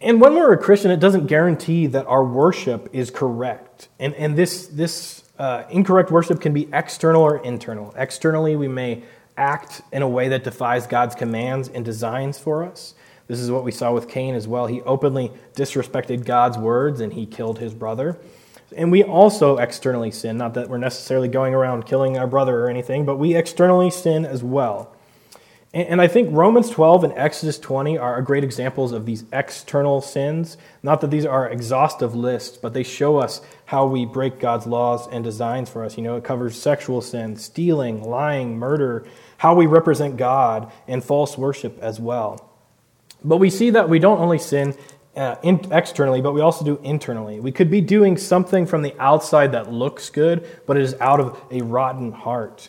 And 0.00 0.22
when 0.22 0.34
we're 0.34 0.54
a 0.54 0.58
Christian, 0.58 0.90
it 0.90 1.00
doesn't 1.00 1.26
guarantee 1.26 1.86
that 1.88 2.06
our 2.06 2.24
worship 2.24 2.88
is 2.94 3.10
correct. 3.10 3.88
And, 3.98 4.14
and 4.14 4.38
this, 4.38 4.68
this 4.68 5.22
uh, 5.38 5.64
incorrect 5.70 6.10
worship 6.10 6.40
can 6.40 6.54
be 6.54 6.66
external 6.72 7.20
or 7.20 7.44
internal. 7.44 7.92
Externally, 7.94 8.56
we 8.56 8.68
may 8.68 9.02
act 9.38 9.82
in 9.92 10.02
a 10.02 10.08
way 10.08 10.28
that 10.28 10.44
defies 10.44 10.86
God's 10.86 11.14
commands 11.14 11.68
and 11.68 11.84
designs 11.84 12.38
for 12.38 12.64
us. 12.64 12.94
This 13.28 13.40
is 13.40 13.50
what 13.50 13.64
we 13.64 13.70
saw 13.70 13.92
with 13.92 14.08
Cain 14.08 14.34
as 14.34 14.48
well. 14.48 14.66
He 14.66 14.80
openly 14.82 15.30
disrespected 15.54 16.24
God's 16.24 16.58
words 16.58 17.00
and 17.00 17.12
he 17.12 17.26
killed 17.26 17.58
his 17.58 17.74
brother. 17.74 18.18
And 18.76 18.90
we 18.90 19.02
also 19.02 19.58
externally 19.58 20.10
sin, 20.10 20.36
not 20.36 20.54
that 20.54 20.68
we're 20.68 20.78
necessarily 20.78 21.28
going 21.28 21.54
around 21.54 21.86
killing 21.86 22.18
our 22.18 22.26
brother 22.26 22.64
or 22.64 22.68
anything, 22.68 23.04
but 23.06 23.16
we 23.16 23.34
externally 23.34 23.90
sin 23.90 24.24
as 24.26 24.42
well. 24.42 24.94
And 25.74 26.00
I 26.00 26.08
think 26.08 26.30
Romans 26.32 26.70
12 26.70 27.04
and 27.04 27.12
Exodus 27.12 27.58
20 27.58 27.98
are 27.98 28.22
great 28.22 28.42
examples 28.42 28.92
of 28.92 29.04
these 29.04 29.24
external 29.34 30.00
sins. 30.00 30.56
Not 30.82 31.02
that 31.02 31.10
these 31.10 31.26
are 31.26 31.46
exhaustive 31.50 32.14
lists, 32.14 32.56
but 32.56 32.72
they 32.72 32.82
show 32.82 33.18
us 33.18 33.42
how 33.66 33.84
we 33.84 34.06
break 34.06 34.40
God's 34.40 34.66
laws 34.66 35.06
and 35.08 35.22
designs 35.22 35.68
for 35.68 35.84
us. 35.84 35.98
You 35.98 36.04
know, 36.04 36.16
it 36.16 36.24
covers 36.24 36.60
sexual 36.60 37.02
sin, 37.02 37.36
stealing, 37.36 38.02
lying, 38.02 38.58
murder, 38.58 39.06
how 39.38 39.54
we 39.54 39.66
represent 39.66 40.16
God, 40.16 40.70
and 40.86 41.02
false 41.02 41.38
worship 41.38 41.78
as 41.80 41.98
well. 41.98 42.50
But 43.24 43.38
we 43.38 43.50
see 43.50 43.70
that 43.70 43.88
we 43.88 43.98
don't 43.98 44.18
only 44.20 44.38
sin 44.38 44.76
uh, 45.16 45.36
in, 45.42 45.72
externally, 45.72 46.20
but 46.20 46.32
we 46.32 46.40
also 46.40 46.64
do 46.64 46.78
internally. 46.82 47.40
We 47.40 47.50
could 47.50 47.70
be 47.70 47.80
doing 47.80 48.16
something 48.16 48.66
from 48.66 48.82
the 48.82 48.94
outside 49.00 49.52
that 49.52 49.72
looks 49.72 50.10
good, 50.10 50.46
but 50.66 50.76
it 50.76 50.82
is 50.82 50.94
out 51.00 51.20
of 51.20 51.40
a 51.50 51.62
rotten 51.62 52.12
heart. 52.12 52.68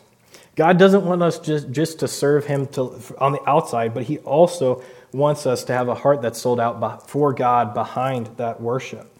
God 0.56 0.78
doesn't 0.78 1.04
want 1.04 1.22
us 1.22 1.38
just, 1.38 1.70
just 1.70 2.00
to 2.00 2.08
serve 2.08 2.46
Him 2.46 2.66
to, 2.68 3.00
on 3.18 3.32
the 3.32 3.48
outside, 3.48 3.94
but 3.94 4.04
He 4.04 4.18
also 4.18 4.82
wants 5.12 5.46
us 5.46 5.64
to 5.64 5.72
have 5.72 5.88
a 5.88 5.94
heart 5.94 6.22
that's 6.22 6.40
sold 6.40 6.60
out 6.60 7.08
for 7.08 7.32
God 7.32 7.74
behind 7.74 8.26
that 8.36 8.60
worship. 8.60 9.10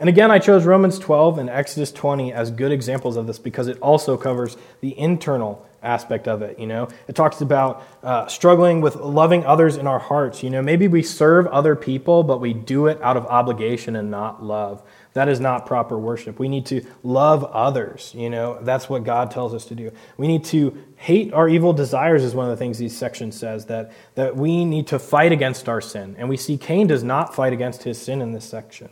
And 0.00 0.08
again, 0.08 0.30
I 0.30 0.40
chose 0.40 0.64
Romans 0.64 0.98
12 0.98 1.38
and 1.38 1.48
Exodus 1.48 1.92
20 1.92 2.32
as 2.32 2.50
good 2.50 2.72
examples 2.72 3.16
of 3.16 3.26
this 3.26 3.38
because 3.38 3.68
it 3.68 3.78
also 3.78 4.16
covers 4.16 4.56
the 4.80 4.98
internal 4.98 5.64
aspect 5.84 6.26
of 6.26 6.42
it. 6.42 6.58
You 6.58 6.66
know, 6.66 6.88
it 7.06 7.14
talks 7.14 7.40
about 7.40 7.82
uh, 8.02 8.26
struggling 8.26 8.80
with 8.80 8.96
loving 8.96 9.44
others 9.44 9.76
in 9.76 9.86
our 9.86 9.98
hearts. 9.98 10.42
You 10.42 10.50
know, 10.50 10.62
maybe 10.62 10.88
we 10.88 11.02
serve 11.02 11.46
other 11.48 11.76
people, 11.76 12.22
but 12.22 12.40
we 12.40 12.52
do 12.52 12.86
it 12.86 13.00
out 13.02 13.16
of 13.16 13.26
obligation 13.26 13.96
and 13.96 14.10
not 14.10 14.42
love. 14.42 14.82
That 15.12 15.28
is 15.28 15.38
not 15.38 15.66
proper 15.66 15.96
worship. 15.96 16.40
We 16.40 16.48
need 16.48 16.66
to 16.66 16.84
love 17.04 17.44
others. 17.44 18.12
You 18.16 18.30
know, 18.30 18.58
that's 18.62 18.88
what 18.88 19.04
God 19.04 19.30
tells 19.30 19.54
us 19.54 19.64
to 19.66 19.74
do. 19.76 19.92
We 20.16 20.26
need 20.26 20.44
to 20.46 20.76
hate 20.96 21.32
our 21.32 21.48
evil 21.48 21.72
desires, 21.72 22.24
is 22.24 22.34
one 22.34 22.46
of 22.46 22.50
the 22.50 22.56
things 22.56 22.78
these 22.78 22.96
sections 22.96 23.38
says, 23.38 23.66
that, 23.66 23.92
that 24.16 24.36
we 24.36 24.64
need 24.64 24.88
to 24.88 24.98
fight 24.98 25.30
against 25.30 25.68
our 25.68 25.80
sin. 25.80 26.16
And 26.18 26.28
we 26.28 26.36
see 26.36 26.56
Cain 26.56 26.88
does 26.88 27.04
not 27.04 27.34
fight 27.34 27.52
against 27.52 27.84
his 27.84 28.00
sin 28.00 28.20
in 28.20 28.32
this 28.32 28.44
section. 28.44 28.88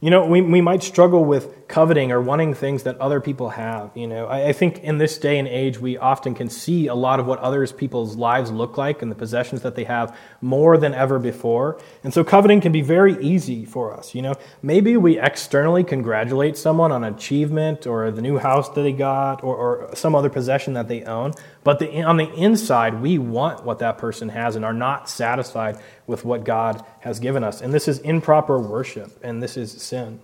You 0.00 0.10
know, 0.10 0.26
we, 0.26 0.42
we 0.42 0.60
might 0.60 0.82
struggle 0.82 1.24
with 1.24 1.66
coveting 1.68 2.12
or 2.12 2.20
wanting 2.20 2.54
things 2.54 2.82
that 2.84 2.98
other 3.00 3.20
people 3.20 3.50
have. 3.50 3.90
You 3.96 4.06
know, 4.06 4.26
I, 4.26 4.48
I, 4.48 4.52
think 4.52 4.78
in 4.80 4.98
this 4.98 5.18
day 5.18 5.38
and 5.38 5.48
age, 5.48 5.78
we 5.78 5.96
often 5.96 6.34
can 6.34 6.48
see 6.48 6.86
a 6.86 6.94
lot 6.94 7.18
of 7.18 7.26
what 7.26 7.38
others 7.40 7.72
people's 7.72 8.14
lives 8.14 8.50
look 8.50 8.76
like 8.76 9.02
and 9.02 9.10
the 9.10 9.16
possessions 9.16 9.62
that 9.62 9.74
they 9.74 9.84
have 9.84 10.16
more 10.40 10.76
than 10.76 10.94
ever 10.94 11.18
before. 11.18 11.80
And 12.04 12.12
so 12.12 12.22
coveting 12.22 12.60
can 12.60 12.72
be 12.72 12.82
very 12.82 13.20
easy 13.22 13.64
for 13.64 13.96
us. 13.96 14.14
You 14.14 14.22
know, 14.22 14.34
maybe 14.62 14.96
we 14.96 15.18
externally 15.18 15.82
congratulate 15.82 16.56
someone 16.56 16.92
on 16.92 17.02
achievement 17.02 17.86
or 17.86 18.10
the 18.10 18.22
new 18.22 18.38
house 18.38 18.68
that 18.68 18.82
they 18.82 18.92
got 18.92 19.42
or, 19.42 19.56
or 19.56 19.96
some 19.96 20.14
other 20.14 20.30
possession 20.30 20.74
that 20.74 20.88
they 20.88 21.04
own. 21.04 21.32
But 21.66 21.80
the, 21.80 22.04
on 22.04 22.16
the 22.16 22.32
inside, 22.32 23.02
we 23.02 23.18
want 23.18 23.64
what 23.64 23.80
that 23.80 23.98
person 23.98 24.28
has 24.28 24.54
and 24.54 24.64
are 24.64 24.72
not 24.72 25.08
satisfied 25.08 25.80
with 26.06 26.24
what 26.24 26.44
God 26.44 26.84
has 27.00 27.18
given 27.18 27.42
us. 27.42 27.60
And 27.60 27.74
this 27.74 27.88
is 27.88 27.98
improper 27.98 28.56
worship, 28.56 29.18
and 29.24 29.42
this 29.42 29.56
is 29.56 29.72
sin. 29.72 30.20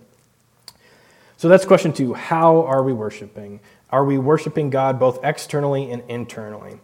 So 1.35 1.49
that's 1.49 1.65
question 1.65 1.91
two. 1.91 2.13
How 2.13 2.63
are 2.63 2.81
we 2.81 2.93
worshiping? 2.93 3.59
Are 3.89 4.05
we 4.05 4.17
worshiping 4.17 4.69
God 4.69 5.01
both 5.01 5.21
externally 5.21 5.91
and 5.91 6.01
internally? 6.07 6.79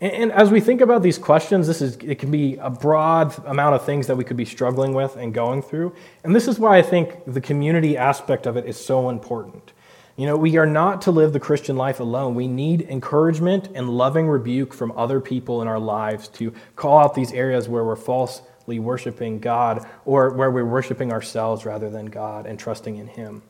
And, 0.00 0.30
as 0.30 0.52
we 0.52 0.60
think 0.60 0.82
about 0.82 1.02
these 1.02 1.18
questions, 1.18 1.66
this 1.66 1.82
is 1.82 1.96
it 1.96 2.20
can 2.20 2.30
be 2.30 2.58
a 2.58 2.70
broad 2.70 3.34
amount 3.44 3.74
of 3.74 3.84
things 3.84 4.06
that 4.06 4.16
we 4.16 4.22
could 4.22 4.36
be 4.36 4.44
struggling 4.44 4.94
with 4.94 5.16
and 5.16 5.34
going 5.34 5.62
through. 5.62 5.96
And 6.22 6.32
this 6.32 6.46
is 6.46 6.60
why 6.60 6.78
I 6.78 6.82
think 6.82 7.24
the 7.26 7.40
community 7.40 7.96
aspect 7.96 8.46
of 8.46 8.56
it 8.56 8.66
is 8.66 8.76
so 8.76 9.10
important. 9.10 9.72
You 10.16 10.24
know, 10.24 10.36
we 10.36 10.56
are 10.56 10.66
not 10.66 11.02
to 11.02 11.10
live 11.10 11.34
the 11.34 11.40
Christian 11.40 11.76
life 11.76 12.00
alone. 12.00 12.34
We 12.34 12.48
need 12.48 12.82
encouragement 12.82 13.68
and 13.74 13.90
loving 13.90 14.28
rebuke 14.28 14.72
from 14.72 14.92
other 14.96 15.20
people 15.20 15.60
in 15.60 15.68
our 15.68 15.78
lives 15.78 16.28
to 16.28 16.54
call 16.74 16.98
out 16.98 17.14
these 17.14 17.32
areas 17.32 17.68
where 17.68 17.84
we're 17.84 17.96
falsely 17.96 18.78
worshiping 18.78 19.40
God 19.40 19.86
or 20.06 20.30
where 20.30 20.50
we're 20.50 20.64
worshiping 20.64 21.12
ourselves 21.12 21.66
rather 21.66 21.90
than 21.90 22.06
God 22.06 22.46
and 22.46 22.58
trusting 22.58 22.96
in 22.96 23.08
Him. 23.08 23.42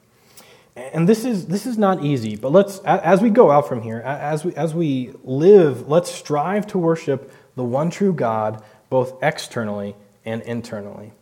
And 0.74 1.08
this 1.08 1.24
is, 1.24 1.46
this 1.46 1.66
is 1.66 1.78
not 1.78 2.04
easy, 2.04 2.36
but 2.36 2.50
let's, 2.50 2.80
as 2.80 3.22
we 3.22 3.30
go 3.30 3.50
out 3.50 3.68
from 3.68 3.80
here, 3.80 4.00
as 4.00 4.44
we, 4.44 4.54
as 4.56 4.74
we 4.74 5.12
live, 5.22 5.88
let's 5.88 6.10
strive 6.10 6.66
to 6.68 6.78
worship 6.78 7.32
the 7.54 7.64
one 7.64 7.90
true 7.90 8.12
God, 8.12 8.62
both 8.90 9.22
externally 9.22 9.94
and 10.24 10.42
internally. 10.42 11.12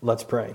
Let's 0.00 0.24
pray. 0.24 0.54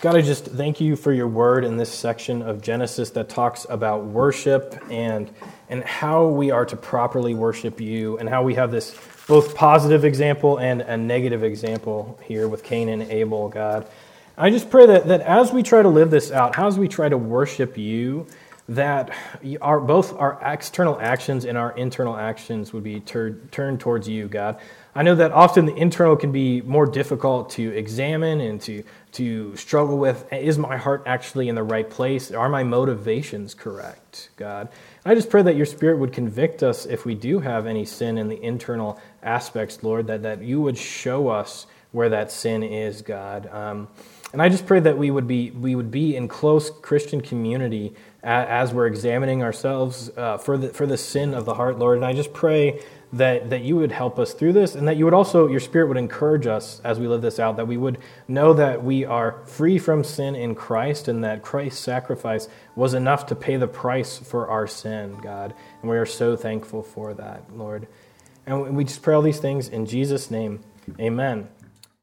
God, 0.00 0.16
I 0.16 0.22
just 0.22 0.46
thank 0.46 0.80
you 0.80 0.96
for 0.96 1.12
your 1.12 1.28
word 1.28 1.62
in 1.62 1.76
this 1.76 1.92
section 1.92 2.40
of 2.40 2.62
Genesis 2.62 3.10
that 3.10 3.28
talks 3.28 3.66
about 3.68 4.02
worship 4.02 4.82
and, 4.88 5.30
and 5.68 5.84
how 5.84 6.26
we 6.26 6.50
are 6.50 6.64
to 6.64 6.74
properly 6.74 7.34
worship 7.34 7.82
you, 7.82 8.16
and 8.16 8.26
how 8.26 8.42
we 8.42 8.54
have 8.54 8.70
this 8.70 8.96
both 9.26 9.54
positive 9.54 10.06
example 10.06 10.56
and 10.56 10.80
a 10.80 10.96
negative 10.96 11.44
example 11.44 12.18
here 12.24 12.48
with 12.48 12.62
Cain 12.62 12.88
and 12.88 13.02
Abel, 13.02 13.50
God. 13.50 13.86
I 14.38 14.48
just 14.48 14.70
pray 14.70 14.86
that, 14.86 15.08
that 15.08 15.20
as 15.20 15.52
we 15.52 15.62
try 15.62 15.82
to 15.82 15.88
live 15.90 16.10
this 16.10 16.32
out, 16.32 16.56
how 16.56 16.66
as 16.66 16.78
we 16.78 16.88
try 16.88 17.10
to 17.10 17.18
worship 17.18 17.76
you, 17.76 18.26
that 18.70 19.10
our, 19.60 19.80
both 19.80 20.16
our 20.16 20.38
external 20.42 20.98
actions 21.00 21.44
and 21.44 21.58
our 21.58 21.72
internal 21.72 22.16
actions 22.16 22.72
would 22.72 22.84
be 22.84 23.00
tur- 23.00 23.36
turned 23.50 23.80
towards 23.80 24.08
you, 24.08 24.28
God. 24.28 24.60
I 24.94 25.02
know 25.02 25.16
that 25.16 25.32
often 25.32 25.66
the 25.66 25.74
internal 25.74 26.16
can 26.16 26.32
be 26.32 26.62
more 26.62 26.86
difficult 26.86 27.50
to 27.50 27.76
examine 27.76 28.40
and 28.40 28.60
to, 28.62 28.84
to 29.12 29.56
struggle 29.56 29.98
with. 29.98 30.32
Is 30.32 30.58
my 30.58 30.76
heart 30.76 31.02
actually 31.06 31.48
in 31.48 31.54
the 31.54 31.62
right 31.62 31.88
place? 31.88 32.30
Are 32.30 32.48
my 32.48 32.62
motivations 32.62 33.54
correct, 33.54 34.30
God? 34.36 34.68
I 35.04 35.14
just 35.14 35.30
pray 35.30 35.42
that 35.42 35.56
your 35.56 35.66
Spirit 35.66 35.98
would 35.98 36.12
convict 36.12 36.62
us 36.62 36.86
if 36.86 37.04
we 37.04 37.14
do 37.14 37.40
have 37.40 37.66
any 37.66 37.84
sin 37.84 38.18
in 38.18 38.28
the 38.28 38.42
internal 38.42 39.00
aspects, 39.22 39.82
Lord, 39.82 40.06
that, 40.08 40.22
that 40.22 40.42
you 40.42 40.60
would 40.60 40.78
show 40.78 41.28
us 41.28 41.66
where 41.92 42.08
that 42.10 42.30
sin 42.30 42.62
is, 42.62 43.02
God. 43.02 43.48
Um, 43.52 43.88
and 44.32 44.40
I 44.40 44.48
just 44.48 44.66
pray 44.66 44.78
that 44.80 44.96
we 44.96 45.10
would 45.10 45.26
be, 45.26 45.50
we 45.50 45.74
would 45.74 45.90
be 45.90 46.14
in 46.14 46.28
close 46.28 46.70
Christian 46.70 47.20
community 47.20 47.94
as 48.22 48.72
we're 48.72 48.86
examining 48.86 49.42
ourselves 49.42 50.10
uh, 50.16 50.38
for, 50.38 50.56
the, 50.56 50.68
for 50.68 50.86
the 50.86 50.96
sin 50.96 51.34
of 51.34 51.46
the 51.46 51.54
heart, 51.54 51.78
Lord. 51.78 51.96
And 51.96 52.04
I 52.04 52.12
just 52.12 52.32
pray 52.32 52.82
that, 53.12 53.50
that 53.50 53.62
you 53.62 53.76
would 53.76 53.90
help 53.90 54.18
us 54.18 54.32
through 54.32 54.52
this 54.52 54.74
and 54.74 54.86
that 54.86 54.96
you 54.96 55.04
would 55.04 55.14
also, 55.14 55.48
your 55.48 55.60
Spirit 55.60 55.88
would 55.88 55.96
encourage 55.96 56.46
us 56.46 56.80
as 56.84 56.98
we 56.98 57.08
live 57.08 57.22
this 57.22 57.40
out, 57.40 57.56
that 57.56 57.66
we 57.66 57.76
would 57.76 57.98
know 58.28 58.52
that 58.52 58.84
we 58.84 59.04
are 59.04 59.42
free 59.46 59.78
from 59.78 60.04
sin 60.04 60.36
in 60.36 60.54
Christ 60.54 61.08
and 61.08 61.24
that 61.24 61.42
Christ's 61.42 61.80
sacrifice 61.80 62.48
was 62.76 62.94
enough 62.94 63.26
to 63.26 63.34
pay 63.34 63.56
the 63.56 63.66
price 63.66 64.18
for 64.18 64.48
our 64.48 64.66
sin, 64.66 65.18
God. 65.22 65.54
And 65.82 65.90
we 65.90 65.96
are 65.96 66.06
so 66.06 66.36
thankful 66.36 66.82
for 66.82 67.14
that, 67.14 67.42
Lord. 67.52 67.88
And 68.46 68.76
we 68.76 68.84
just 68.84 69.02
pray 69.02 69.14
all 69.14 69.22
these 69.22 69.40
things 69.40 69.68
in 69.68 69.86
Jesus' 69.86 70.30
name. 70.30 70.60
Amen. 70.98 71.48